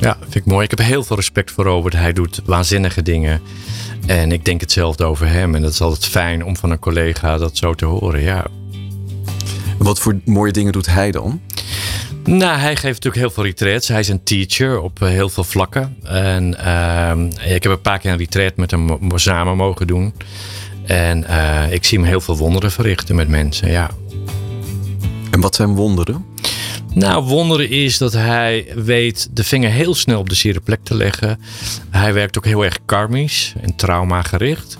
[0.00, 0.64] Ja, vind ik mooi.
[0.64, 1.94] Ik heb heel veel respect voor Robert.
[1.94, 3.40] Hij doet waanzinnige dingen.
[4.06, 5.54] En ik denk hetzelfde over hem.
[5.54, 8.22] En dat is altijd fijn om van een collega dat zo te horen.
[8.22, 8.46] Ja.
[9.78, 11.40] Wat voor mooie dingen doet hij dan?
[12.24, 13.88] Nou, hij geeft natuurlijk heel veel retreats.
[13.88, 15.96] Hij is een teacher op eh, heel veel vlakken.
[16.02, 20.14] En uh, ik heb een paar keer een retreat met hem samen mogen doen.
[20.86, 23.90] En uh, ik zie hem heel veel wonderen verrichten met mensen, ja.
[25.30, 26.24] En wat zijn wonderen?
[26.96, 30.94] Nou, wonderen is dat hij weet de vinger heel snel op de zere plek te
[30.94, 31.40] leggen.
[31.90, 34.78] Hij werkt ook heel erg karmisch en trauma gericht.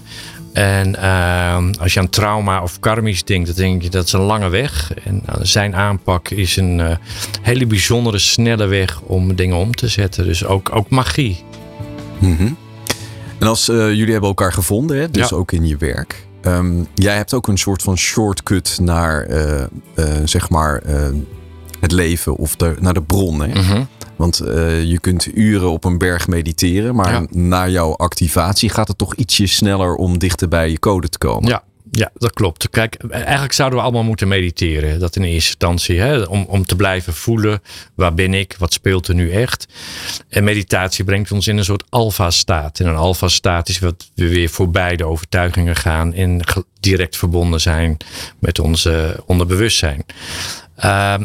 [0.52, 4.20] En uh, als je aan trauma of karmisch denkt, dan denk je dat is een
[4.20, 4.92] lange weg.
[5.04, 6.96] En uh, zijn aanpak is een uh,
[7.42, 10.24] hele bijzondere, snelle weg om dingen om te zetten.
[10.24, 11.44] Dus ook, ook magie.
[12.18, 12.56] Mm -hmm.
[13.38, 15.36] En als uh, jullie hebben elkaar gevonden, hè, dus ja.
[15.36, 16.26] ook in je werk.
[16.42, 19.28] Um, jij hebt ook een soort van shortcut naar,
[20.24, 20.82] zeg maar,
[21.86, 23.40] het leven of de, naar de bron.
[23.40, 23.46] Hè?
[23.46, 23.88] Mm -hmm.
[24.16, 27.26] Want uh, je kunt uren op een berg mediteren, maar Ja.
[27.30, 31.48] na jouw activatie gaat het toch ietsje sneller om dichter bij je code te komen.
[31.48, 32.70] Ja, ja, dat klopt.
[32.70, 35.00] Kijk, eigenlijk zouden we allemaal moeten mediteren.
[35.00, 36.00] Dat in eerste instantie.
[36.00, 36.22] Hè?
[36.22, 37.62] Om, om te blijven voelen.
[37.94, 38.56] Waar ben ik?
[38.58, 39.66] Wat speelt er nu echt?
[40.28, 42.80] En meditatie brengt ons in een soort alfa-staat.
[42.80, 46.12] En een alfa-staat is wat we weer voorbij de overtuigingen gaan.
[46.14, 46.40] En
[46.80, 47.96] direct verbonden zijn
[48.38, 50.04] met onze onderbewustzijn.
[50.76, 51.24] Ehm,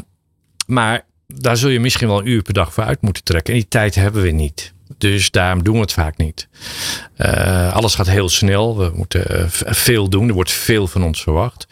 [0.72, 3.54] maar daar zul je misschien wel een uur per dag voor uit moeten trekken.
[3.54, 4.74] En die tijd hebben we niet.
[4.98, 6.48] Dus daarom doen we het vaak niet.
[7.18, 8.78] Uh, alles gaat heel snel.
[8.78, 10.28] We moeten uh, veel doen.
[10.28, 11.68] Er wordt veel van ons verwacht.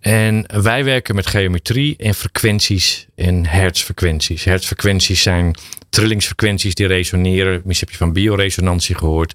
[0.00, 4.44] En wij werken met geometrie en frequenties en hertzfrequenties.
[4.44, 5.56] Hertzfrequenties zijn
[5.90, 7.62] trillingsfrequenties die resoneren.
[7.64, 9.34] Misschien heb je van bioresonantie gehoord.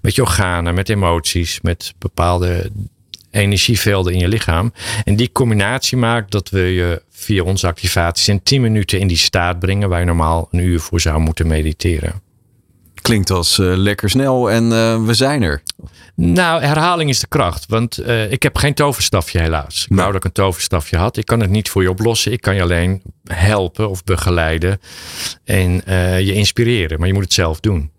[0.00, 2.70] Met je organen, met emoties, met bepaalde
[3.32, 4.72] energievelden in je lichaam.
[5.04, 9.16] En die combinatie maakt dat we je via onze activaties in 10 minuten in die
[9.16, 12.20] staat brengen waar je normaal een uur voor zou moeten mediteren.
[13.02, 15.62] Klinkt als uh, lekker snel en uh, we zijn er.
[16.14, 17.66] Nou, herhaling is de kracht.
[17.68, 19.82] Want uh, ik heb geen toverstafje helaas.
[19.82, 19.98] Ik Nee.
[19.98, 21.16] wou dat ik een toverstafje had.
[21.16, 22.32] Ik kan het niet voor je oplossen.
[22.32, 24.80] Ik kan je alleen helpen of begeleiden
[25.44, 25.72] en
[26.24, 26.98] je inspireren.
[26.98, 27.90] Maar je moet het zelf doen.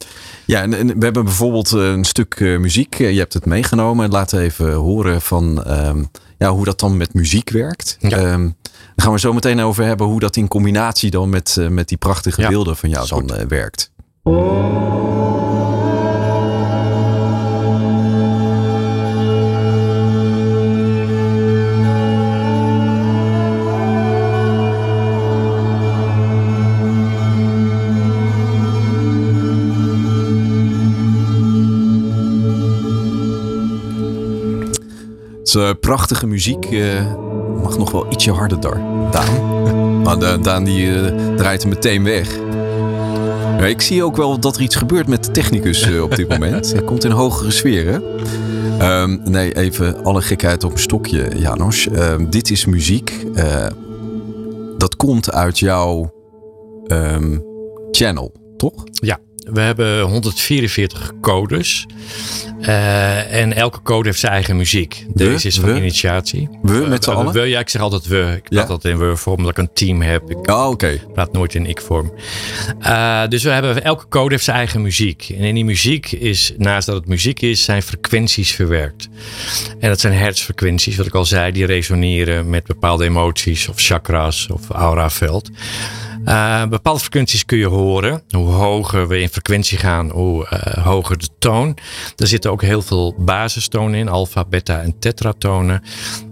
[0.45, 2.97] Ja, en, en we hebben bijvoorbeeld eh, een stuk uh, muziek.
[2.97, 4.09] Je hebt het meegenomen.
[4.09, 7.97] Laten we even horen van um, ja, hoe dat dan met muziek werkt.
[7.99, 8.33] Ja.
[8.33, 8.55] Um,
[8.95, 11.87] daar gaan we zo meteen over hebben hoe dat in combinatie dan met, uh, met
[11.87, 13.91] die prachtige Ja, beelden van jou dan uh, werkt.
[14.23, 14.33] Het
[35.55, 36.71] uh, prachtige muziek.
[36.71, 37.13] Uh,
[37.61, 38.81] mag nog wel ietsje harder daar.
[39.11, 39.51] Daan.
[40.03, 42.37] Maar de, Daan die uh, draait hem meteen weg.
[43.67, 46.71] Ik zie ook wel dat er iets gebeurt met de technicus op dit moment.
[46.71, 48.03] Hij komt in hogere sferen.
[48.81, 51.87] Um, nee, even alle gekheid op een stokje, Janos.
[51.91, 53.25] Um, dit is muziek.
[54.77, 56.13] Dat komt uit jouw
[56.87, 57.43] um,
[57.91, 58.83] channel, toch?
[58.93, 61.85] Ja, we hebben 144 codes.
[62.67, 65.05] Uh, en elke code heeft zijn eigen muziek.
[65.07, 65.23] We?
[65.23, 65.77] Deze is van We?
[65.77, 66.49] initiatie.
[66.61, 67.33] We met z'n Uh, allen?
[67.33, 68.33] we, ja, ik zeg altijd we.
[68.35, 68.73] Ik praat Ja.
[68.73, 70.29] altijd in we-vorm omdat ik een team heb.
[70.29, 70.99] Ik Oh, oké.
[71.13, 72.13] praat nooit in ik-vorm.
[72.81, 75.29] Uh, dus we hebben, elke code heeft zijn eigen muziek.
[75.37, 79.09] En in die muziek is, naast dat het muziek is, zijn frequenties verwerkt.
[79.79, 84.47] En dat zijn hertzfrequenties, wat ik al zei, die resoneren met bepaalde emoties of chakras
[84.51, 85.49] of auraveld.
[86.25, 88.21] Uh, bepaalde frequenties kun je horen.
[88.29, 91.77] Hoe hoger we in frequentie gaan, hoe uh, hoger de toon.
[92.15, 95.83] Er zitten ook heel veel basistonen in, alfa, beta en tetratonen.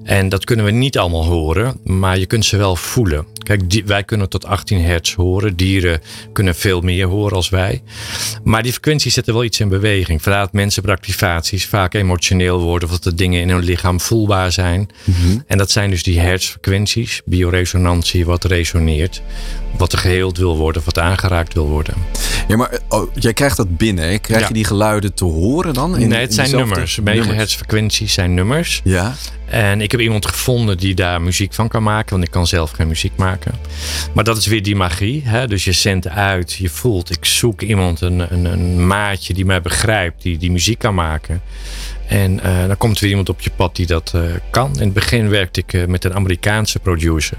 [0.04, 3.26] En dat kunnen we niet allemaal horen, maar je kunt ze wel voelen.
[3.44, 5.56] Kijk, die, wij kunnen tot 18 hertz horen.
[5.56, 6.02] Dieren
[6.34, 7.82] kunnen veel meer horen als wij.
[8.44, 10.22] Maar die frequenties zetten wel iets in beweging.
[10.22, 12.90] Vandaar dat mensen bij activaties vaak emotioneel worden.
[12.90, 14.90] Of dat de dingen in hun lichaam voelbaar zijn.
[15.04, 15.44] Mm-hmm.
[15.48, 17.22] En dat zijn dus die hertzfrequenties.
[17.26, 19.22] Bioresonantie, wat resoneert.
[19.78, 21.94] Wat er geheeld wil worden, wat aangeraakt wil worden.
[22.48, 24.10] Ja, maar oh, jij krijgt dat binnen.
[24.10, 24.18] Hè?
[24.18, 24.48] Krijg Ja.
[24.48, 25.98] je die geluiden te horen dan?
[25.98, 27.00] In, nee, het zijn nummers.
[27.00, 28.82] Megahertzfrequenties zijn nummers.
[28.84, 29.14] Ja.
[29.46, 32.12] En ik heb iemand gevonden die daar muziek van kan maken.
[32.12, 33.52] Want ik kan zelf geen muziek maken.
[34.14, 35.22] Maar dat is weer die magie.
[35.26, 35.48] Hè?
[35.48, 37.10] Dus je zendt uit, je voelt.
[37.10, 40.22] Ik zoek iemand, een, een, een maatje die mij begrijpt.
[40.22, 41.42] Die, die muziek kan maken.
[42.12, 44.74] En uh, dan komt er weer iemand op je pad die dat uh, kan.
[44.74, 47.38] In het begin werkte ik uh, met een Amerikaanse producer.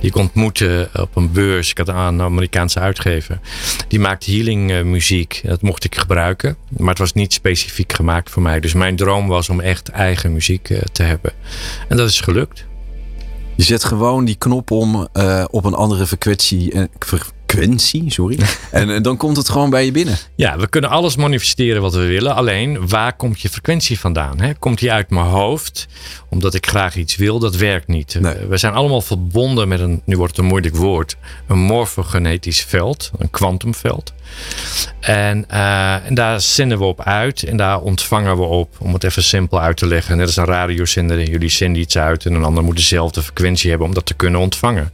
[0.00, 1.70] Die ik ontmoette op een beurs.
[1.70, 3.40] Ik had een Amerikaanse uitgever.
[3.88, 5.40] Die maakte healing muziek.
[5.44, 6.56] Dat mocht ik gebruiken.
[6.68, 8.60] Maar het was niet specifiek gemaakt voor mij.
[8.60, 11.32] Dus mijn droom was om echt eigen muziek te hebben.
[11.88, 12.66] En dat is gelukt.
[13.54, 15.08] Je zet gewoon die knop om
[15.50, 16.88] op een andere frequentie,
[17.46, 18.38] en, frequentie, sorry.
[18.70, 20.18] en, en dan komt het gewoon bij je binnen.
[20.34, 22.34] Ja, we kunnen alles manifesteren wat we willen.
[22.34, 24.40] Alleen, waar komt je frequentie vandaan?
[24.40, 24.54] Hè?
[24.54, 25.86] Komt die uit mijn hoofd?
[26.28, 27.38] Omdat ik graag iets wil?
[27.38, 28.16] Dat werkt niet.
[28.20, 28.34] Nee.
[28.34, 33.10] We zijn allemaal verbonden met een, nu wordt het een moeilijk woord, een morfogenetisch veld,
[33.18, 34.12] een kwantumveld.
[35.00, 39.04] En, eh, en daar zenden we op uit en daar ontvangen we op, om het
[39.04, 40.16] even simpel uit te leggen.
[40.16, 43.88] Net als een radiozender, jullie zenden iets uit en een ander moet dezelfde frequentie hebben
[43.88, 44.90] om dat te kunnen ontvangen.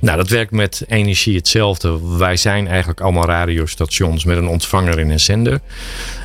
[0.00, 2.16] Nou, dat werkt met energie hetzelfde.
[2.18, 5.60] Wij zijn eigenlijk allemaal radiostations met een ontvanger en een zender.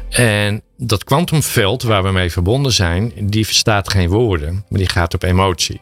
[0.10, 5.14] En dat kwantumveld waar we mee verbonden zijn, die verstaat geen woorden, maar die gaat
[5.14, 5.82] op emotie.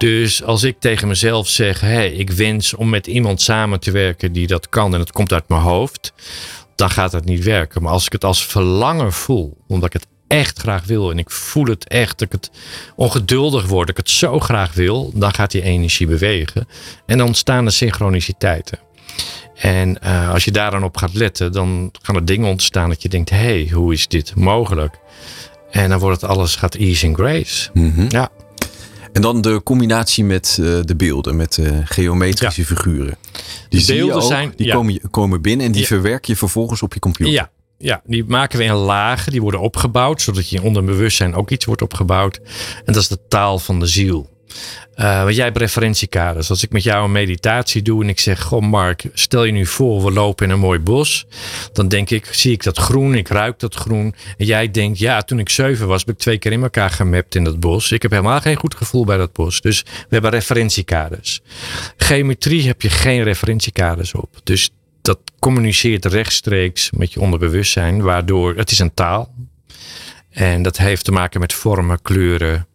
[0.00, 4.32] Dus als ik tegen mezelf zeg: hey, ik wens om met iemand samen te werken
[4.32, 6.12] die dat kan en het komt uit mijn hoofd,
[6.74, 7.82] dan gaat dat niet werken.
[7.82, 11.30] Maar als ik het als verlangen voel, omdat ik het echt graag wil en ik
[11.30, 12.50] voel het echt, dat ik het
[12.96, 16.68] ongeduldig word, dat ik het zo graag wil, dan gaat die energie bewegen
[17.06, 18.78] en dan ontstaan er synchroniciteiten.
[19.54, 23.02] En uh, als je daar dan op gaat letten, dan gaan er dingen ontstaan dat
[23.02, 24.98] je denkt: hé, hey, hoe is dit mogelijk?
[25.70, 27.70] En dan wordt het alles gaat ease and grace.
[27.72, 28.06] Mm -hmm.
[28.08, 28.30] Ja.
[29.12, 32.66] En dan de combinatie met uh, de beelden, met uh, geometrische Ja.
[32.66, 33.16] figuren.
[33.68, 34.74] Die De zie je beelden ook, zijn- die ja.
[34.74, 35.86] komen, komen binnen en die Ja.
[35.86, 37.32] verwerk je vervolgens op je computer.
[37.32, 41.50] Ja, ja, die maken we in lagen, die worden opgebouwd, zodat je onder bewustzijn ook
[41.50, 42.40] iets wordt opgebouwd.
[42.84, 44.29] En dat is de taal van de ziel.
[44.94, 46.50] Eh, want jij hebt referentiekaders.
[46.50, 49.66] Als ik met jou een meditatie doe en ik zeg: Goh, Mark, stel je nu
[49.66, 51.26] voor, we lopen in een mooi bos.
[51.72, 54.14] Dan denk ik: zie ik dat groen, ik ruik dat groen.
[54.36, 57.34] En jij denkt: ja, toen ik zeven was, ben ik twee keer in elkaar gemapt
[57.34, 57.92] in dat bos.
[57.92, 59.60] Ik heb helemaal geen goed gevoel bij dat bos.
[59.60, 61.40] Dus we hebben referentiekaders.
[61.96, 64.40] Geometrie heb je geen referentiekaders op.
[64.42, 64.70] Dus
[65.02, 69.34] dat communiceert rechtstreeks met je onderbewustzijn, waardoor het is een taal.
[70.30, 72.66] En dat heeft te maken met vormen, kleuren.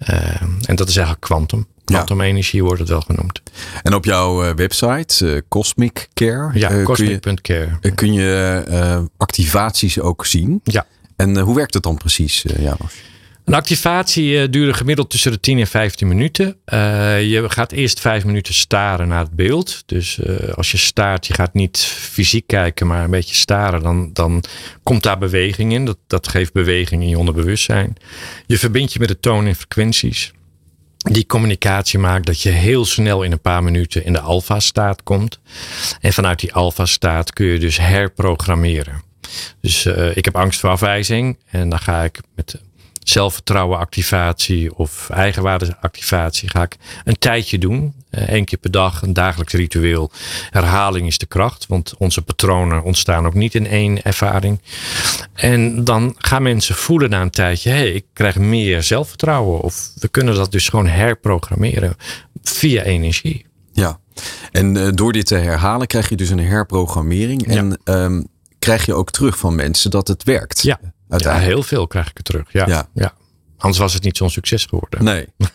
[0.00, 1.66] Eh, en dat is eigenlijk kwantum.
[1.84, 3.42] Kwantumenergie wordt het wel genoemd.
[3.82, 7.78] En op jouw eh, website, eh, Cosmic Care, Ja, eh, kun je, cosmic.care.
[7.94, 10.60] kun je activaties ook zien.
[10.64, 10.86] Ja.
[11.16, 12.94] En hoe werkt het dan precies, Janos?
[13.50, 16.56] Een activatie eh, duurde gemiddeld tussen de 10 en 15 minuten.
[16.64, 19.82] Eh, je gaat eerst 5 minuten staren naar het beeld.
[19.86, 24.10] Dus eh, als je staart, je gaat niet fysiek kijken, maar een beetje staren, dan,
[24.12, 24.44] dan
[24.82, 25.84] komt daar beweging in.
[25.84, 27.96] Dat, dat geeft beweging in je onderbewustzijn.
[28.46, 30.32] Je verbindt je met de toon en frequenties.
[30.96, 35.40] Die communicatie maakt dat je heel snel in een paar minuten in de alfa-staat komt.
[36.00, 39.02] En vanuit die alfa-staat kun je dus herprogrammeren.
[39.60, 41.38] Dus ik heb angst voor afwijzing.
[41.50, 42.60] En dan ga ik met
[43.10, 47.94] zelfvertrouwen activatie of eigenwaarde activatie ga ik een tijdje doen.
[48.10, 50.10] Eén keer per dag, een dagelijks ritueel.
[50.50, 54.60] Herhaling is de kracht, want onze patronen ontstaan ook niet in één ervaring.
[55.34, 59.60] En dan gaan mensen voelen na een tijdje, hé, hey, ik krijg meer zelfvertrouwen.
[59.60, 61.96] Of we kunnen dat dus gewoon herprogrammeren
[62.42, 63.46] via energie.
[63.72, 63.98] Ja.
[64.50, 67.46] En eh, door dit te herhalen krijg je dus een herprogrammering.
[67.46, 68.22] En ehm,
[68.58, 70.62] krijg je ook terug van mensen dat het werkt.
[70.62, 70.80] Ja,
[71.16, 72.52] ja heel veel krijg ik er terug.
[72.52, 72.88] Ja, Ja.
[72.94, 73.14] ja.
[73.58, 75.04] Anders was het niet zo'n succes geworden.
[75.04, 75.26] Nee.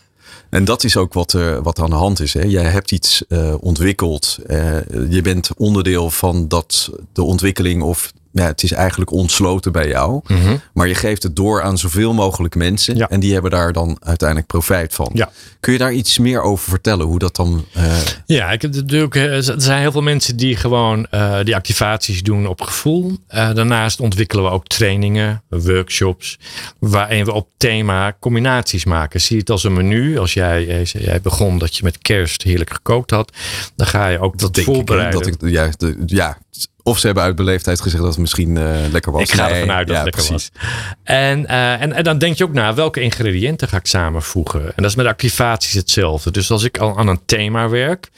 [0.50, 2.34] En dat is ook wat, er wat er aan de hand is.
[2.34, 2.42] Hè?
[2.42, 4.38] Jij hebt iets eh, ontwikkeld.
[4.46, 7.82] Eh, je bent onderdeel van dat, de ontwikkeling.
[7.82, 10.20] Of ja, het is eigenlijk ontsloten bij jou.
[10.26, 10.56] Mhm.
[10.74, 12.96] Maar je geeft het door aan zoveel mogelijk mensen.
[12.96, 13.08] Ja.
[13.08, 15.10] En die hebben daar dan uiteindelijk profijt van.
[15.14, 15.30] Ja.
[15.60, 17.06] Kun je daar iets meer over vertellen?
[17.06, 17.64] Hoe dat dan...
[17.72, 17.96] eh,
[18.26, 22.22] Ja, ik heb natuurlijk, eh, er zijn heel veel mensen die gewoon eh, die activaties
[22.22, 23.16] doen op gevoel.
[23.28, 26.38] Daarnaast ontwikkelen we ook trainingen, workshops,
[26.78, 29.20] waarin we op thema combinaties maken.
[29.20, 30.18] Zie het als een menu.
[30.18, 33.32] Als jij, jij begon dat je met kerst heerlijk gekookt had,
[33.76, 35.22] dan ga je ook dat ik, hè, voorbereiden.
[35.22, 36.38] dat ik, ja, de, ja,
[36.86, 39.22] of ze hebben uit beleefdheid gezegd dat het misschien eh, lekker was.
[39.22, 40.50] Ik ga ervan uit dat ja, het lekker precies.
[40.52, 40.68] was.
[41.02, 44.60] En, eh, en, en dan denk je ook na, welke ingrediënten ga ik samenvoegen?
[44.60, 46.30] En dat is met activaties hetzelfde.
[46.30, 48.10] Dus als ik al aan een thema werk,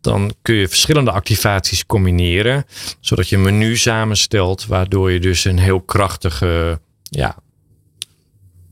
[0.00, 2.64] dan kun je verschillende activaties combineren.
[3.00, 7.36] Zodat je een menu samenstelt, waardoor je dus een heel krachtige ja,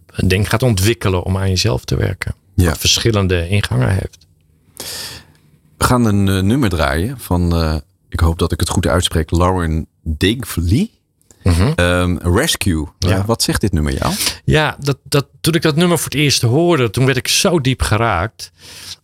[0.07, 2.35] een ding gaat ontwikkelen om aan jezelf te werken.
[2.55, 2.69] Ja.
[2.69, 4.27] Wat verschillende ingangen heeft.
[5.77, 9.87] We gaan een eh, nummer draaien van, ik hoop dat ik het goed uitspreek, Lauren
[10.03, 10.90] Diggley.
[11.42, 12.81] Ehm, Rescue.
[12.99, 13.12] Mhm.
[13.12, 13.16] Ja.
[13.18, 14.14] Eh, wat zegt dit nummer jou?
[14.44, 17.61] Ja, dat, dat, toen ik dat nummer voor het eerst hoorde, toen werd ik zo
[17.61, 18.51] diep geraakt.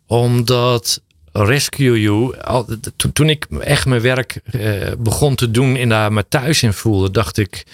[0.07, 1.01] Omdat
[1.33, 2.67] Rescue You, al,
[3.13, 7.11] toen ik echt mijn werk eh, begon te doen en daar me thuis in voelde,
[7.11, 7.67] dacht ik,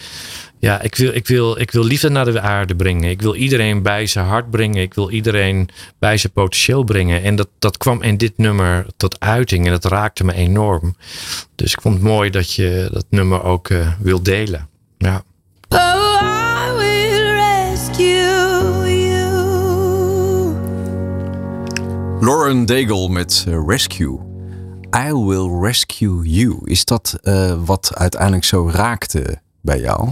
[0.63, 3.11] ja, ik wil, ik, wil, ik wil liefde naar de aarde brengen.
[3.11, 4.83] Ik wil iedereen bij zijn hart brengen.
[4.83, 7.23] Ik wil iedereen bij zijn potentieel brengen.
[7.23, 10.97] En dat, dat kwam in dit nummer tot uiting en dat raakte me enorm.
[11.55, 14.69] Dus ik vond het mooi dat je dat nummer ook eh, wil delen.
[14.99, 15.23] Ja.
[15.69, 15.79] Oh,
[16.69, 20.55] I will rescue you.
[22.21, 24.19] Lauren Daigle met eh, Rescue.
[24.97, 26.59] I will rescue you.
[26.65, 30.11] Is dat eh, wat uiteindelijk zo raakte bij jou?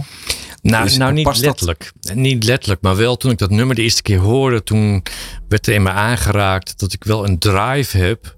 [0.61, 1.37] Nou, Is- nou niet dat?
[1.37, 1.91] letterlijk.
[2.13, 5.03] Niet letterlijk, maar wel toen ik dat nummer de eerste keer hoorde, toen
[5.47, 8.35] werd er in me aangeraakt dat ik wel een drive heb.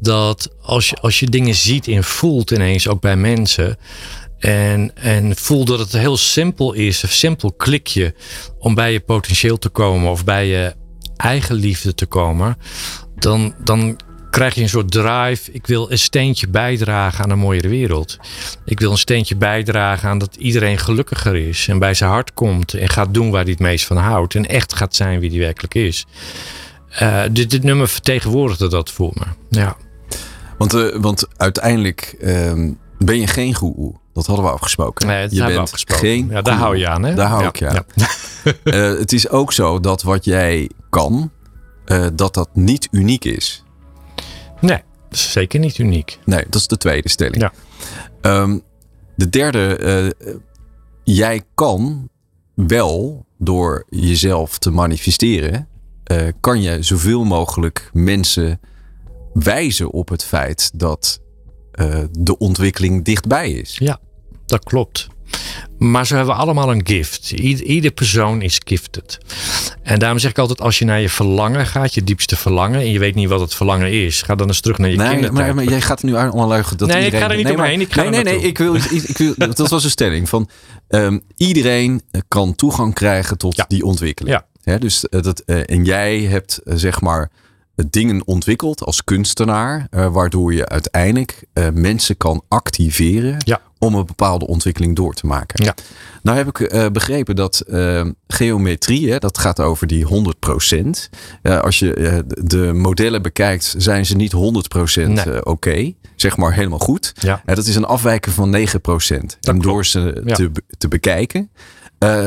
[0.00, 3.76] Dat als je, als je dingen ziet en voelt ineens, ook bij mensen.
[4.38, 8.14] En, en voel dat het heel simpel is, een simpel klikje
[8.58, 10.74] om bij je potentieel te komen of bij je
[11.16, 12.56] eigen liefde te komen.
[13.16, 14.00] Dan, dan
[14.34, 15.52] krijg je een soort drive.
[15.52, 18.18] Ik wil een steentje bijdragen aan een mooiere wereld.
[18.64, 21.68] Ik wil een steentje bijdragen aan dat iedereen gelukkiger is.
[21.68, 24.34] En bij zijn hart komt en gaat doen waar hij het meest van houdt.
[24.34, 26.06] En echt gaat zijn wie hij werkelijk is.
[26.88, 29.58] Eh, dit, dit nummer vertegenwoordigde dat voor me.
[29.60, 29.76] Ja.
[30.58, 33.94] Want, eh, want uiteindelijk ehm, ben je geen goeroe.
[34.12, 35.06] Dat hadden we afgesproken.
[35.06, 36.06] Nee, dat je bent afgesproken.
[36.06, 37.14] geen Ja, daar hou je aan, hè?
[37.14, 37.84] Daar hou Ja, ik je aan.
[37.94, 38.08] ja.
[38.64, 41.30] Eh, het is ook zo dat wat jij kan,
[42.14, 43.63] dat dat niet uniek is.
[44.64, 46.18] Nee, dat is zeker niet uniek.
[46.24, 47.40] Nee, dat is de tweede stelling.
[47.40, 47.52] Ja.
[48.20, 48.58] Ehm,
[49.16, 50.30] de derde, eh,
[51.04, 52.08] jij kan
[52.54, 55.68] wel door jezelf te manifesteren,
[56.04, 58.60] eh, kan je zoveel mogelijk mensen
[59.32, 61.22] wijzen op het feit dat
[61.70, 63.78] eh, de ontwikkeling dichtbij is.
[63.78, 64.00] Ja,
[64.46, 65.08] dat klopt.
[65.78, 67.30] Maar zo hebben allemaal een gift.
[67.30, 69.18] Ieder, ieder persoon is gifted.
[69.82, 72.90] En daarom zeg ik altijd, als je naar je verlangen gaat, je diepste verlangen, en
[72.90, 75.46] je weet niet wat het verlangen is, ga dan eens terug naar je Nee, kindertijd.
[75.46, 77.54] maar, maar jij gaat er nu allemaal luigen dat Nee, ik ga er niet nee,
[77.56, 80.28] omheen, maar- ik ga nee, nee, nee, ik wil, ik, wil, dat was een stelling
[80.28, 80.48] van
[80.88, 83.64] ehm, iedereen kan toegang krijgen tot Ja.
[83.68, 84.40] die ontwikkeling.
[84.64, 84.78] Ja.
[84.78, 87.28] Dus eh, dat, eh, en jij hebt eh, zeg maar eh,
[87.90, 93.60] dingen ontwikkeld als kunstenaar, eh, waardoor je uiteindelijk eh, mensen kan activeren Ja.
[93.78, 95.64] om een bepaalde ontwikkeling door te maken.
[95.64, 95.74] Ja.
[96.22, 97.62] Nou heb ik eh, begrepen dat
[98.28, 101.08] geometrie, hè, dat gaat over die 100%.
[101.42, 105.24] Eh, als je de modellen bekijkt, zijn ze niet 100% Nee.
[105.34, 105.92] eh, oké.
[106.16, 107.12] Zeg maar helemaal goed.
[107.20, 107.42] Ja.
[107.44, 109.36] Dat is een afwijking van 9%.
[109.40, 111.50] en door ze te, te bekijken,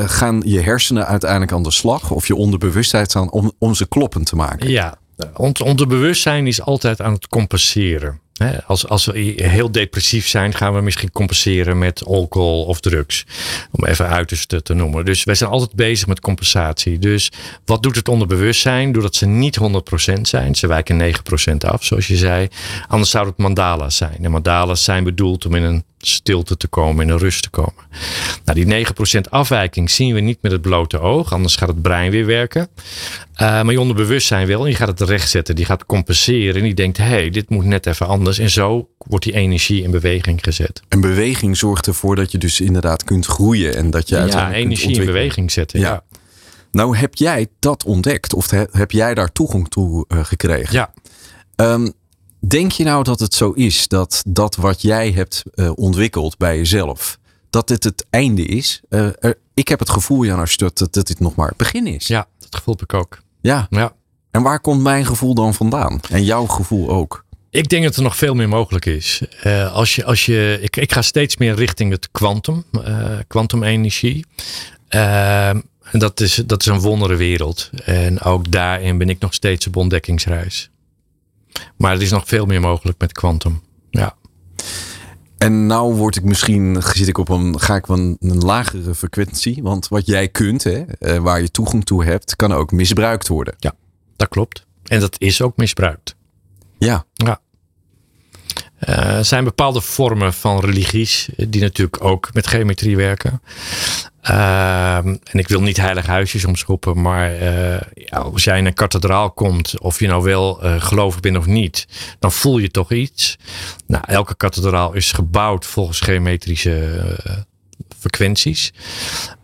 [0.06, 2.12] gaan je hersenen uiteindelijk aan de slag.
[2.12, 4.70] Of je onderbewustheid aan om, om ze kloppend te maken.
[4.70, 4.98] Ja,
[5.34, 8.20] ons onderbewustzijn is altijd aan het compenseren.
[8.66, 13.26] Als, als we heel depressief zijn, gaan we misschien compenseren met alcohol of drugs.
[13.72, 15.06] Om even uiterste te noemen.
[15.06, 17.00] Dus wij zijn altijd bezig met compensatie.
[17.00, 17.32] Dus
[17.66, 18.92] wat doet het onderbewustzijn?
[18.92, 20.56] Doordat ze niet 100% zijn.
[20.56, 21.14] Ze wijken
[21.54, 22.48] 9% af, zoals je zei.
[22.88, 24.18] Anders zou het mandala's zijn.
[24.22, 27.84] En mandala's zijn bedoeld om in een stilte te komen, in een rust te komen.
[28.46, 28.86] Nou, die
[29.18, 31.34] 9% afwijking zien we niet met het blote oog.
[31.34, 32.68] Anders gaat het brein weer werken.
[32.72, 34.60] Uh, maar je onderbewustzijn wel.
[34.60, 35.56] En die gaat het rechtzetten.
[35.56, 36.56] Die gaat compenseren.
[36.56, 38.40] En die denkt, hé, hey, dit moet net even anders.
[38.40, 40.82] En zo wordt die energie in beweging gezet.
[40.88, 43.76] En beweging zorgt ervoor dat je dus inderdaad kunt groeien.
[43.76, 45.80] En dat je Ja, uiteindelijk kunt energie in beweging zetten.
[45.80, 45.90] Ja.
[45.90, 46.04] Ja.
[46.72, 48.34] Nou heb jij dat ontdekt.
[48.34, 50.74] Of he- heb jij daar toegang toe eh, gekregen?
[50.74, 50.94] ja.
[51.56, 51.90] Ehm,
[52.40, 56.58] denk je nou dat het zo is dat dat wat jij hebt eh, ontwikkeld bij
[56.58, 57.18] jezelf,
[57.50, 58.82] dat dit het einde is?
[58.90, 61.58] Eh, er- ik heb het gevoel, Jan, als dat, dat, dat dit nog maar het
[61.58, 62.08] begin is.
[62.08, 63.20] ja, dat gevoel heb ik ook.
[63.42, 63.68] ja.
[63.70, 63.94] Ja.
[64.32, 66.00] En waar komt mijn gevoel dan vandaan?
[66.10, 67.26] En jouw gevoel ook?
[67.50, 69.22] Ik denk dat er nog veel meer mogelijk is.
[69.42, 72.64] Eh, als je, als je, ik, ik ga steeds meer richting het kwantum,
[73.28, 74.26] kwantumenergie.
[74.88, 77.70] En dat is, dat is een wondere wereld.
[77.86, 80.70] En ook daarin ben ik nog steeds op ontdekkingsreis.
[81.78, 83.62] Maar er is nog veel meer mogelijk met kwantum.
[83.90, 84.16] Ja.
[85.38, 88.96] En nou word ik misschien, zit ik op een, ga ik op een, een lagere
[88.96, 89.64] frequentie.
[89.64, 93.54] Want wat jij kunt, hè, eh, waar je toegang toe hebt, kan ook misbruikt worden.
[93.58, 93.74] ja,
[94.16, 94.66] dat klopt.
[94.84, 96.16] En dat is ook misbruikt.
[96.80, 97.40] Ja, Ja.
[98.78, 103.42] Eh, Er zijn bepaalde vormen van religies eh, die natuurlijk ook met geometrie werken.
[104.28, 109.32] Ehm, en ik wil niet heilige huisjes omschoppen, maar eh, als jij in een kathedraal
[109.32, 111.88] komt, of je nou wel eh, gelovig bent of niet,
[112.20, 113.38] dan voel je toch iets.
[113.86, 117.36] Nou, elke kathedraal is gebouwd volgens geometrische eh,
[118.00, 118.74] frequenties.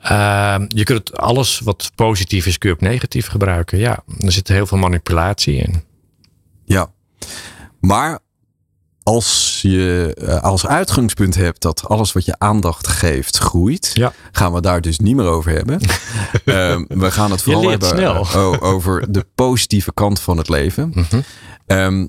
[0.01, 3.77] Ehm, je kunt alles wat positief is, kun je ook negatief gebruiken.
[3.77, 5.84] Ja, er zit heel veel manipulatie in.
[6.65, 6.91] ja.
[7.79, 8.19] Maar
[9.04, 14.14] als je eh, als uitgangspunt hebt dat alles wat je aandacht geeft groeit, Ja.
[14.32, 15.80] gaan we daar dus niet meer over hebben.
[16.45, 20.91] Ehm, we gaan het vooral hebben eh, over de positieve kant van het leven.
[20.93, 21.22] Mhm.
[21.66, 22.08] Ehm,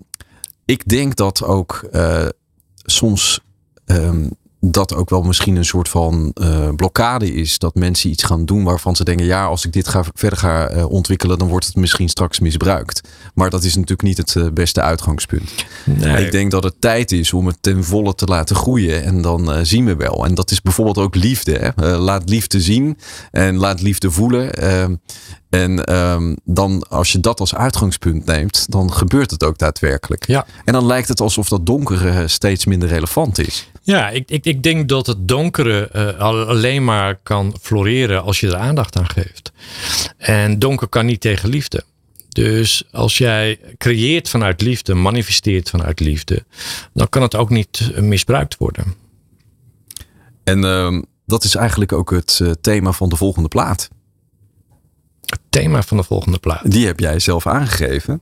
[0.65, 2.27] ik denk dat ook eh,
[2.85, 3.41] soms
[3.85, 4.29] ehm,
[4.71, 7.59] dat ook wel misschien een soort van uh, blokkade is.
[7.59, 10.73] Dat mensen iets gaan doen waarvan ze denken: ja, als ik dit ga, verder ga
[10.73, 13.09] uh, ontwikkelen, dan wordt het misschien straks misbruikt.
[13.35, 15.51] Maar dat is natuurlijk niet het uh, beste uitgangspunt.
[15.85, 16.25] Nee.
[16.25, 19.05] Ik denk dat het tijd is om het ten volle te laten groeien.
[19.05, 20.25] En dan zien we wel.
[20.25, 21.53] En dat is bijvoorbeeld ook liefde.
[21.75, 21.97] Hè?
[21.97, 22.99] laat liefde zien
[23.31, 24.53] en laat liefde voelen.
[24.53, 24.95] Ehm,
[25.51, 30.27] en um, dan, als je dat als uitgangspunt neemt, dan gebeurt het ook daadwerkelijk.
[30.27, 30.47] Ja.
[30.65, 33.71] En dan lijkt het alsof dat donkere steeds minder relevant is.
[33.85, 36.19] Ja, ik, ik, ik denk dat het donkere uh,
[36.49, 39.53] alleen maar kan floreren als je er aandacht aan geeft.
[40.17, 41.85] En donker kan niet tegen liefde.
[42.29, 46.45] Dus als jij creëert vanuit liefde, manifesteert vanuit liefde,
[46.93, 48.95] dan kan het ook niet misbruikt worden.
[50.45, 53.89] En uh, dat is eigenlijk ook het uh, thema van de volgende plaat.
[55.25, 56.71] Het thema van de volgende plaat.
[56.71, 58.21] Die heb jij zelf aangegeven.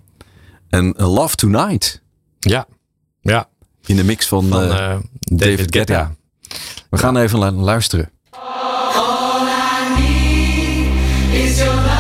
[0.69, 2.03] En Love Tonight.
[2.39, 2.67] Ja,
[3.21, 3.49] ja.
[3.87, 5.77] In de mix van, van uh, David, David Guetta.
[5.79, 6.15] Guetta.
[6.91, 8.11] We gaan even luisteren.
[8.31, 11.91] All I need is your love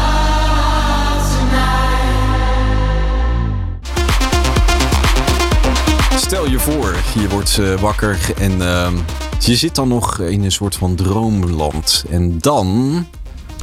[6.16, 8.92] Stel je voor, je wordt uh, wakker en uh,
[9.38, 12.04] je zit dan nog in een soort van droomland.
[12.10, 13.06] En dan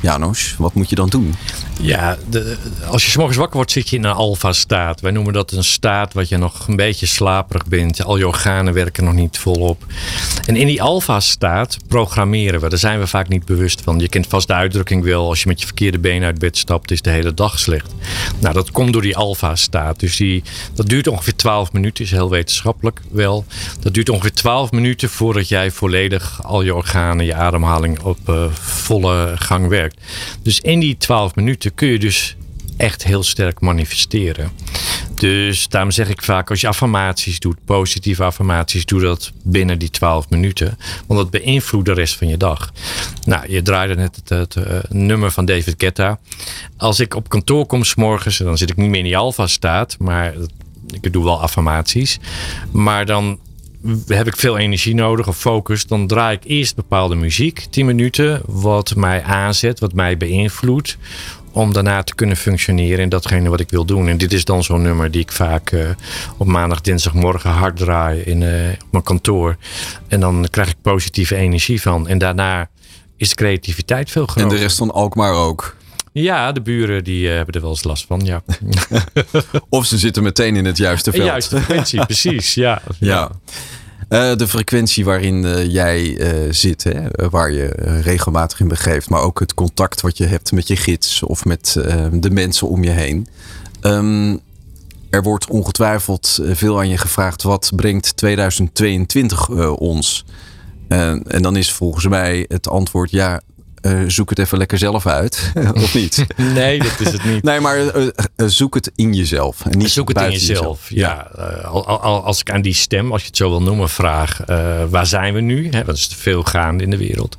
[0.02, 1.34] Janos, wat moet je dan doen?
[1.82, 2.58] Ja, de,
[2.88, 5.02] als je s'morgens wakker wordt, zit je in een alfa-staat.
[5.02, 8.04] Wij noemen dat een staat wat je nog een beetje slaperig bent.
[8.04, 9.86] Al je organen werken nog niet volop.
[10.46, 12.70] En in die alfa-staat programmeren we.
[12.70, 14.00] Daar zijn we vaak niet bewust van.
[14.00, 15.28] Je kent vast de uitdrukking wel.
[15.28, 17.94] Als je met je verkeerde been uit bed stapt, is de hele dag slecht.
[18.40, 20.00] Nou, dat komt door die alfa-staat.
[20.00, 22.04] Dus die, dat duurt ongeveer 12 minuten.
[22.04, 23.46] Is heel wetenschappelijk wel.
[23.80, 28.46] Dat duurt ongeveer 12 minuten voordat jij volledig al je organen, je ademhaling op uh,
[28.52, 30.02] volle gang werkt.
[30.44, 32.36] Dus in die 12 minuten kun je dus
[32.78, 34.52] echt heel sterk manifesteren.
[35.16, 39.90] Dus daarom zeg ik vaak, als je affirmaties doet, positieve affirmaties, doe dat binnen die
[39.90, 40.78] 12 minuten.
[41.08, 42.72] Want dat beïnvloedt de rest van je dag.
[43.26, 46.20] Nou, je draaide net het, het, uh, nummer van David Guetta.
[46.78, 49.48] Als ik op kantoor kom s morgens, dan zit ik niet meer in die alfa
[49.48, 50.34] staat, maar
[51.02, 52.20] ik doe wel affirmaties.
[52.72, 53.40] Maar dan
[54.08, 58.42] heb ik veel energie nodig of focus, dan draai ik eerst bepaalde muziek, 10 minuten,
[58.46, 60.98] wat mij aanzet, wat mij beïnvloedt,
[61.52, 64.08] om daarna te kunnen functioneren in datgene wat ik wil doen.
[64.08, 65.90] En dit is dan zo'n nummer die ik vaak uh,
[66.38, 69.58] op maandag, dinsdagmorgen hard draai in uh, op mijn kantoor.
[70.08, 72.08] En dan krijg ik positieve energie van.
[72.08, 72.70] En daarna
[73.18, 74.52] is de creativiteit veel groter.
[74.52, 75.76] En de rest van Alkmaar ook?
[76.22, 78.44] Ja, de buren die uh, hebben er wel eens last van, ja.
[79.70, 81.24] of ze zitten meteen in het juiste veld.
[81.24, 82.82] Juiste frequentie, precies, ja.
[83.00, 83.32] ja.
[84.10, 86.18] Uh, de frequentie waarin uh, jij
[86.52, 87.68] zit, hè, waar je
[88.04, 91.78] regelmatig in begeeft, maar ook het contact wat je hebt met je gids of met
[92.12, 93.28] de mensen om je heen.
[93.82, 94.40] Um,
[95.10, 100.26] er wordt ongetwijfeld veel aan je gevraagd: wat brengt 2022 ons?
[100.88, 103.42] en dan is volgens mij het antwoord ja,
[103.82, 105.52] uh, zoek het even lekker zelf uit.
[105.74, 106.26] of niet?
[106.54, 107.44] Nee, dat is het niet.
[107.44, 109.66] Nee, maar uh, zoek het in jezelf.
[109.66, 110.90] En niet zoek het in jezelf.
[110.90, 111.44] Ja, ja.
[111.62, 114.42] Al, al, als ik aan die stem, als je het zo wil noemen, vraag:
[114.90, 115.70] waar zijn we nu?
[115.70, 117.36] Hè, wat is veel gaande in de wereld?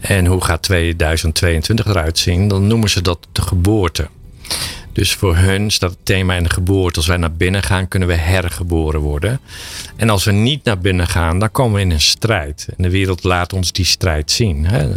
[0.00, 2.48] En hoe gaat 2022 eruit zien?
[2.48, 4.08] Dan noemen ze dat de geboorte.
[4.94, 6.96] Dus voor hun staat het thema in de geboorte.
[6.96, 9.40] Als wij naar binnen gaan, kunnen we hergeboren worden.
[9.96, 12.68] En als we niet naar binnen gaan, dan komen we in een strijd.
[12.76, 14.66] En de wereld laat ons die strijd zien.
[14.66, 14.88] Hè?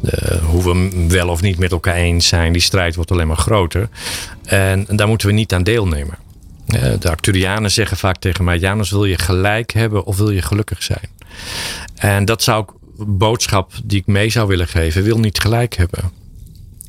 [0.00, 3.36] De, hoe we wel of niet met elkaar eens zijn, die strijd wordt alleen maar
[3.36, 3.88] groter.
[4.44, 6.18] En, daar moeten we niet aan deelnemen.
[6.98, 10.82] De Arcturianen zeggen vaak tegen mij: Janus, wil je gelijk hebben of wil je gelukkig
[10.82, 11.08] zijn?
[11.94, 12.68] En dat zou ik,
[13.06, 16.10] boodschap die ik mee zou willen geven: wil niet gelijk hebben.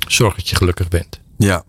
[0.07, 1.19] Zorg dat je gelukkig bent.
[1.37, 1.63] Ja,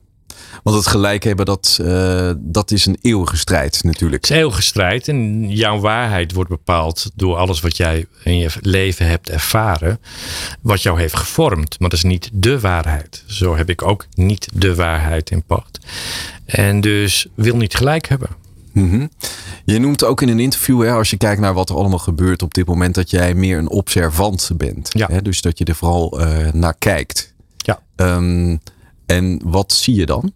[0.62, 4.22] want het gelijk hebben, dat, uh, dat is een eeuwige strijd natuurlijk.
[4.22, 5.08] Het is een eeuwige strijd.
[5.08, 10.00] En jouw waarheid wordt bepaald door alles wat jij in je leven hebt ervaren.
[10.60, 11.80] Wat jou heeft gevormd.
[11.80, 13.24] Maar dat is niet de waarheid.
[13.26, 15.78] Zo heb ik ook niet de waarheid in pacht.
[16.44, 18.28] En dus wil niet gelijk hebben.
[18.72, 19.10] Mm -hmm.
[19.64, 22.42] Je noemt ook in een interview, hè, als je kijkt naar wat er allemaal gebeurt
[22.42, 24.88] op dit moment, dat jij meer een observant bent.
[24.92, 25.06] Ja.
[25.10, 27.34] Hè, dus dat je er vooral uh, naar kijkt.
[27.56, 27.80] Ja.
[27.96, 28.60] Um,
[29.06, 30.32] en wat zie je dan?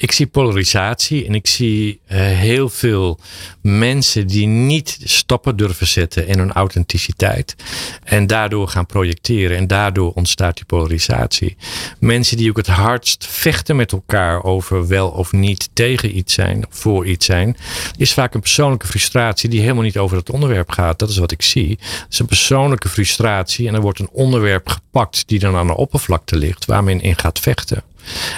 [0.00, 3.18] Ik zie polarisatie en ik zie uh, heel veel
[3.60, 7.56] mensen die niet stappen durven zetten in hun authenticiteit.
[8.04, 11.56] En daardoor gaan projecteren en daardoor ontstaat die polarisatie.
[11.98, 16.64] Mensen die ook het hardst vechten met elkaar over wel of niet tegen iets zijn,
[16.70, 17.56] voor iets zijn,
[17.96, 20.98] is vaak een persoonlijke frustratie die helemaal niet over het onderwerp gaat.
[20.98, 21.78] Dat is wat ik zie.
[21.80, 25.76] Het is een persoonlijke frustratie en er wordt een onderwerp gepakt die dan aan de
[25.76, 27.82] oppervlakte ligt waar men in gaat vechten.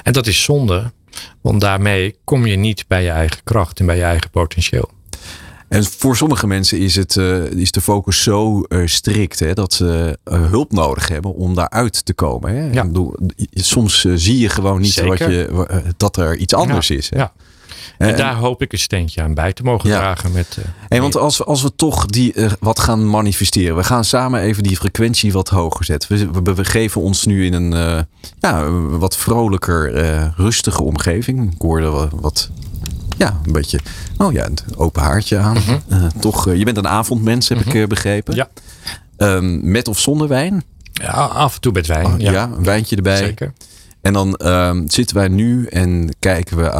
[0.02, 0.92] En dat is zonde,
[1.40, 4.90] want daarmee kom je niet bij je eigen kracht en bij je eigen potentieel.
[5.72, 9.72] En voor sommige mensen is, het, eh, is de focus zo eh, strikt hè, dat
[9.72, 12.54] ze eh, hulp nodig hebben om daaruit te komen.
[12.54, 12.70] Hè?
[12.70, 12.86] Ja.
[12.86, 13.14] Bedoel,
[13.50, 15.48] soms zie je gewoon niet wat je,
[15.96, 17.10] dat er iets anders Ja, is.
[17.10, 17.18] Hè?
[17.18, 17.32] Ja.
[17.98, 19.98] En daar hoop ik een steentje aan bij te mogen Ja.
[19.98, 20.32] dragen.
[20.32, 23.76] Met, eh, Hey, want als, we- als we toch die, eh, wat gaan manifesteren.
[23.76, 26.32] We gaan samen even die frequentie wat hoger zetten.
[26.32, 28.02] We, we begeven ons nu in een eh,
[28.40, 29.92] ja, wat vrolijker,
[30.36, 31.52] rustige omgeving.
[31.52, 32.50] Ik hoorde wa- wat,
[33.18, 33.78] ja, een beetje,
[34.18, 35.56] oh ja, een open haartje aan.
[35.88, 38.34] Eh, toch, je bent een avondmens, heb ik eh, begrepen.
[38.34, 38.48] Ja.
[39.16, 40.62] Ehm, met of zonder wijn?
[40.92, 42.06] ja, af en toe met wijn.
[42.06, 42.30] Oh, ja.
[42.32, 42.44] ja.
[42.56, 43.16] een wijntje erbij.
[43.16, 43.52] Zeker.
[44.00, 46.70] En dan ehm, zitten wij nu en kijken we,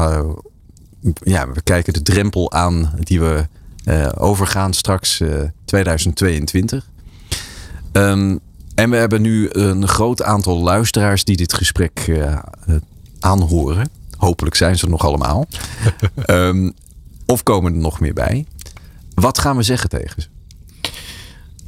[1.22, 3.46] ja, we kijken de drempel aan die we
[3.84, 6.88] eh, overgaan straks eh, 2022.
[7.92, 8.36] Ehm,
[8.74, 12.38] en we hebben nu een groot aantal luisteraars die dit gesprek eh,
[13.20, 13.88] aanhoren.
[14.16, 15.46] Hopelijk zijn ze er nog allemaal.
[16.14, 16.70] Ehm,
[17.26, 18.46] of komen er nog meer bij.
[19.14, 20.28] Wat gaan we zeggen tegen ze?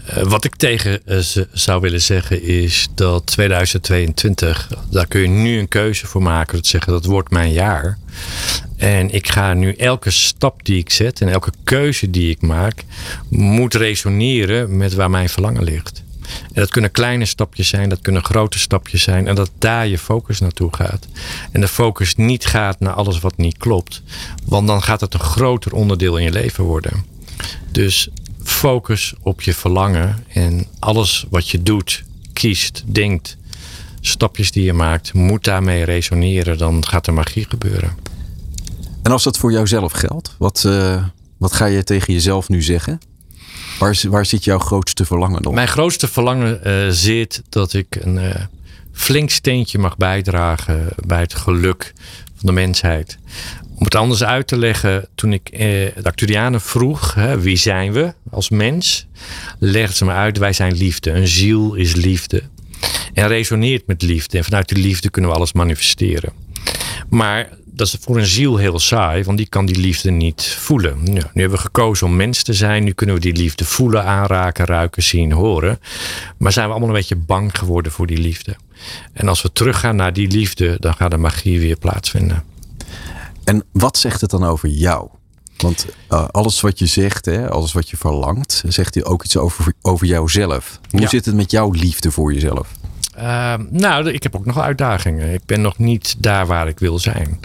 [0.05, 5.29] Eh, wat ik tegen eh, ze zou willen zeggen is dat 2022, daar kun je
[5.29, 6.57] nu een keuze voor maken.
[6.57, 7.99] Dat zeggen dat wordt mijn jaar.
[8.77, 12.85] En ik ga nu elke stap die ik zet en elke keuze die ik maak,
[13.29, 16.03] moet resoneren met waar mijn verlangen ligt.
[16.25, 19.27] En dat kunnen kleine stapjes zijn, dat kunnen grote stapjes zijn.
[19.27, 21.07] En dat daar je focus naartoe gaat.
[21.53, 24.03] En de focus niet gaat naar alles wat niet klopt.
[24.45, 27.05] Want dan gaat het een groter onderdeel in je leven worden.
[27.71, 28.09] Dus
[28.45, 30.25] focus op je verlangen.
[30.29, 33.37] En alles wat je doet, kiest, denkt,
[34.01, 36.59] stapjes die je maakt, moet daarmee resoneren.
[36.59, 37.97] Dan gaat er magie gebeuren.
[39.03, 41.05] En als dat voor jouzelf geldt, wat, eh,
[41.37, 43.01] wat ga je tegen jezelf nu zeggen?
[43.79, 45.55] Waar, waar zit jouw grootste verlangen dan?
[45.55, 48.45] Mijn grootste verlangen eh, zit dat ik een eh,
[48.93, 51.93] flink steentje mag bijdragen bij het geluk
[52.37, 53.19] van de mensheid.
[53.75, 57.93] Om het anders uit te leggen, toen ik eh, de Acturianen vroeg, hè, wie zijn
[57.93, 59.07] we als mens?
[59.59, 61.11] Legden ze me uit, wij zijn liefde.
[61.11, 62.43] Een ziel is liefde.
[63.15, 64.39] En resoneert met liefde.
[64.39, 66.33] En vanuit die liefde kunnen we alles manifesteren.
[67.09, 70.99] Maar dat is voor een ziel heel saai, want die kan die liefde niet voelen.
[71.03, 72.85] Nu, nu hebben we gekozen om mens te zijn.
[72.85, 75.81] Nu kunnen we die liefde voelen, aanraken, ruiken, zien, horen.
[76.39, 78.57] Maar zijn we allemaal een beetje bang geworden voor die liefde.
[79.13, 82.54] En als we teruggaan naar die liefde, dan gaat de magie weer plaatsvinden.
[83.45, 85.09] En wat zegt het dan over jou?
[85.57, 89.37] Want eh, alles wat je zegt, hè, alles wat je verlangt, zegt hij ook iets
[89.37, 90.81] over, over jouzelf.
[90.91, 91.09] Hoe Ja.
[91.09, 92.69] zit het met jouw liefde voor jezelf?
[93.15, 95.33] Ehm, nou, ik heb ook nog uitdagingen.
[95.33, 97.41] Ik ben nog niet daar waar ik wil zijn.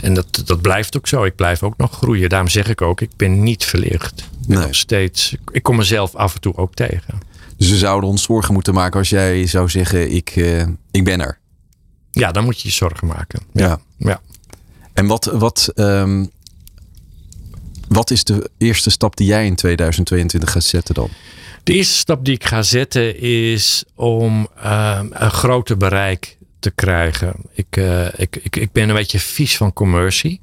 [0.00, 1.24] En dat, dat blijft ook zo.
[1.24, 2.28] Ik blijf ook nog groeien.
[2.28, 4.20] Daarom zeg ik ook, ik ben niet verlicht.
[4.20, 4.66] Ik ben Nee.
[4.66, 5.36] nog steeds.
[5.52, 7.18] Ik kom mezelf af en toe ook tegen.
[7.56, 11.20] Dus we zouden ons zorgen moeten maken als jij zou zeggen, ik, eh, ik ben
[11.20, 11.38] er.
[12.10, 13.40] Ja, dan moet je je zorgen maken.
[13.52, 13.80] Ja.
[13.96, 14.20] ja.
[15.00, 16.24] En wat, wat, ehm,
[17.88, 21.08] wat is de eerste stap die jij in 2022 gaat zetten dan?
[21.64, 27.34] De eerste stap die ik ga zetten is om ehm, een groter bereik te krijgen.
[27.52, 30.40] Ik, eh, ik, ik, ik ben een beetje vies van commercie.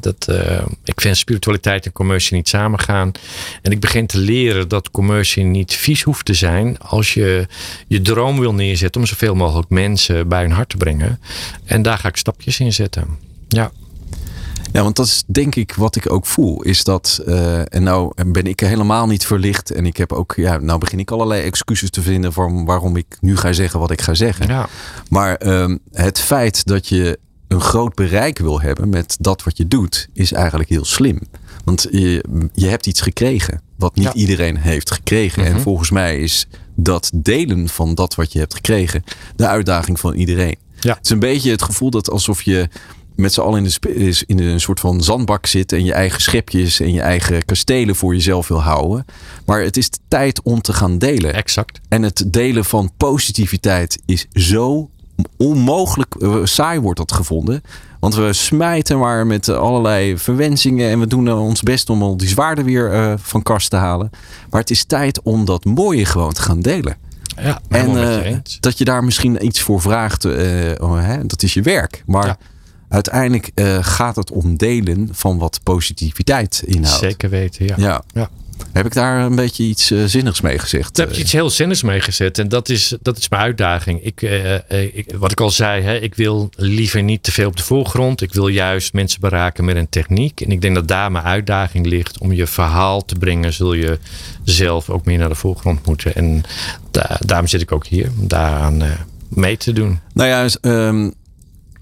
[0.00, 3.12] Dat, eh, ik vind spiritualiteit en commercie niet samengaan.
[3.62, 6.78] En ik begin te leren dat commercie niet vies hoeft te zijn.
[6.78, 7.46] Als je
[7.86, 11.20] je droom wil neerzetten om zoveel mogelijk mensen bij hun hart te brengen.
[11.64, 13.18] En daar ga ik stapjes in zetten.
[13.48, 13.72] Ja.
[14.72, 16.62] Ja, want dat is denk ik wat ik ook voel.
[16.62, 19.70] Is dat, eh, en nou ben ik helemaal niet verlicht.
[19.70, 23.16] En ik heb ook, ja, nou begin ik allerlei excuses te vinden van waarom ik
[23.20, 24.46] nu ga zeggen wat ik ga zeggen.
[24.48, 24.68] ja.
[25.10, 29.68] Maar ehm, het feit dat je een groot bereik wil hebben met dat wat je
[29.68, 31.20] doet, is eigenlijk heel slim.
[31.64, 34.12] Want je, je hebt iets gekregen wat niet Ja.
[34.14, 35.44] iedereen heeft gekregen.
[35.44, 39.04] En volgens mij is dat delen van dat wat je hebt gekregen
[39.36, 40.56] de uitdaging van iedereen.
[40.80, 40.94] Ja.
[40.94, 42.68] Het is een beetje het gevoel dat alsof je
[43.18, 46.80] met z'n allen in, de, in een soort van zandbak zit en je eigen schepjes
[46.80, 49.04] en je eigen kastelen voor jezelf wil houden.
[49.46, 51.34] Maar het is tijd om te gaan delen.
[51.34, 51.80] Exact.
[51.88, 54.90] En het delen van positiviteit is zo
[55.36, 57.62] onmogelijk eh, saai wordt dat gevonden.
[58.00, 62.28] Want we smijten maar met allerlei verwensingen en we doen ons best om al die
[62.28, 64.10] zwaarden weer eh, van kast te halen.
[64.50, 66.96] Maar het is tijd om dat mooie gewoon te gaan delen.
[67.36, 70.24] Ja, En je eh, dat je daar misschien iets voor vraagt,
[70.80, 72.02] oh, hè, dat is je werk.
[72.06, 72.38] Maar Ja.
[72.88, 76.98] Uiteindelijk eh, gaat het om delen van wat positiviteit inhoudt.
[76.98, 77.74] Zeker weten, ja.
[77.78, 78.02] Ja.
[78.14, 78.30] Ja.
[78.72, 80.96] Heb ik daar een beetje iets eh, zinnigs mee gezegd?
[80.96, 82.38] Daar heb je iets heel zinnigs mee gezet.
[82.38, 84.04] En dat is, dat is mijn uitdaging.
[84.04, 84.62] Ik, eh, eh,
[84.96, 88.20] ik, wat ik al zei, hè, ik wil liever niet te veel op de voorgrond.
[88.22, 90.40] Ik wil juist mensen beraken met een techniek.
[90.40, 92.18] En ik denk dat daar mijn uitdaging ligt.
[92.18, 93.98] Om je verhaal te brengen, zul je
[94.44, 96.14] zelf ook meer naar de voorgrond moeten.
[96.14, 96.42] En
[96.90, 98.90] da- daarom zit ik ook hier, om daaraan eh,
[99.28, 100.00] mee te doen.
[100.14, 101.10] Nou ja, ehm,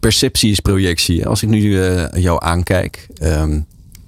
[0.01, 1.27] perceptie is projectie.
[1.27, 3.61] Als ik nu eh, jou aankijk, ehm,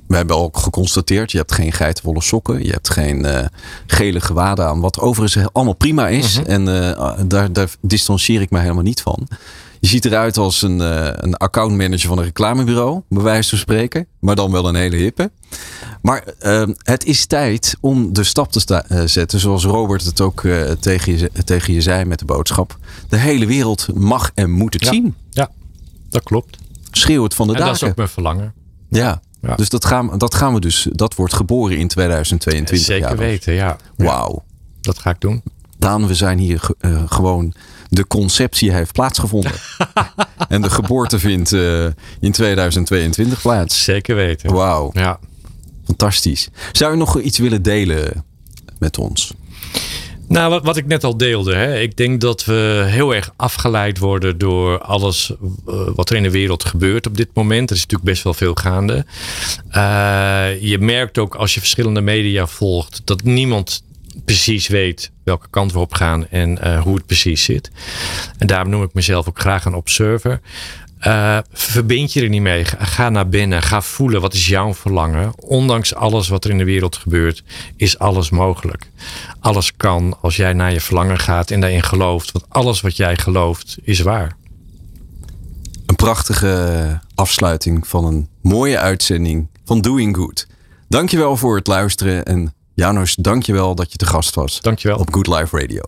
[0.07, 2.65] we hebben al geconstateerd, je hebt geen geitenwolle sokken.
[2.65, 3.47] Je hebt geen eh,
[3.87, 4.81] gele gewaden aan.
[4.81, 6.41] Wat overigens allemaal prima is.
[6.47, 9.29] En eh, daar, daar distancieer ik me helemaal niet van.
[9.81, 10.81] Je ziet eruit als een,
[11.25, 14.07] een accountmanager van een reclamebureau, bij wijze van spreken.
[14.21, 15.31] Maar dan wel een hele hippe.
[16.03, 20.41] Maar uh, het is tijd om de stap te uh, zetten, zoals Robert het ook
[20.81, 22.79] tegen, je, tegen je zei met de boodschap.
[23.09, 24.91] De hele wereld mag en moet het ja.
[24.91, 25.15] zien.
[25.31, 25.51] Ja,
[26.09, 26.59] dat klopt.
[26.91, 27.73] Schreeuw het van de en daken.
[27.73, 28.55] dat is ook mijn verlangen.
[28.89, 29.21] Ja.
[29.43, 29.55] ja.
[29.55, 32.87] Dus dat gaan, dat gaan we dus, dat wordt geboren in 2022.
[32.87, 33.77] Zeker weten, ja.
[33.97, 34.45] Wauw.
[34.81, 35.43] Dat ga ik doen.
[35.79, 37.55] Daan, we zijn hier uh, gewoon.
[37.89, 39.53] De conceptie heeft plaatsgevonden.
[40.49, 41.85] en de geboorte vindt uh,
[42.21, 43.85] in 2022 plaats.
[43.85, 44.53] Zeker weten.
[44.53, 44.91] Wauw.
[44.93, 45.19] Ja.
[45.85, 46.49] Fantastisch.
[46.73, 48.25] Zou je nog iets willen delen
[48.79, 49.33] met ons?
[50.29, 51.55] Nou, wat, wat ik net al deelde.
[51.55, 51.79] Hè?
[51.81, 55.31] Ik denk dat we heel erg afgeleid worden door alles
[55.67, 57.71] uh, wat er in de wereld gebeurt op dit moment.
[57.71, 59.07] Er is natuurlijk best wel veel gaande.
[59.73, 63.83] Uh, je merkt ook als je verschillende media volgt dat niemand
[64.25, 67.71] precies weet welke kant we op gaan en uh, hoe het precies zit.
[68.39, 70.41] En daarom noem ik mezelf ook graag een observer.
[71.07, 72.65] Uh, verbind je er niet mee.
[72.65, 73.63] Ga naar binnen.
[73.63, 75.33] Ga voelen wat is jouw verlangen.
[75.41, 77.43] Ondanks alles wat er in de wereld gebeurt,
[77.77, 78.91] is alles mogelijk.
[79.41, 82.33] Alles kan als jij naar je verlangen gaat en daarin gelooft.
[82.33, 84.37] Want alles wat jij gelooft is waar.
[85.87, 90.47] Een prachtige afsluiting van een mooie uitzending van Doing Good.
[90.89, 94.61] Dankjewel voor het luisteren en Janos, dankjewel dat je te gast was.
[94.61, 94.99] Dankjewel.
[94.99, 95.83] Op Good Life Radio.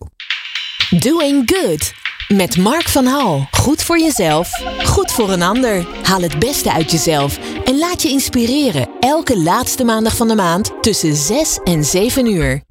[0.89, 1.93] Doing Good.
[2.33, 3.47] Met Mark van Hal.
[3.51, 4.49] Goed voor jezelf,
[4.85, 5.87] goed voor een ander.
[6.03, 8.89] Haal het beste uit jezelf en laat je inspireren.
[8.99, 12.61] Elke laatste maandag van de maand tussen 6 en 7 uur.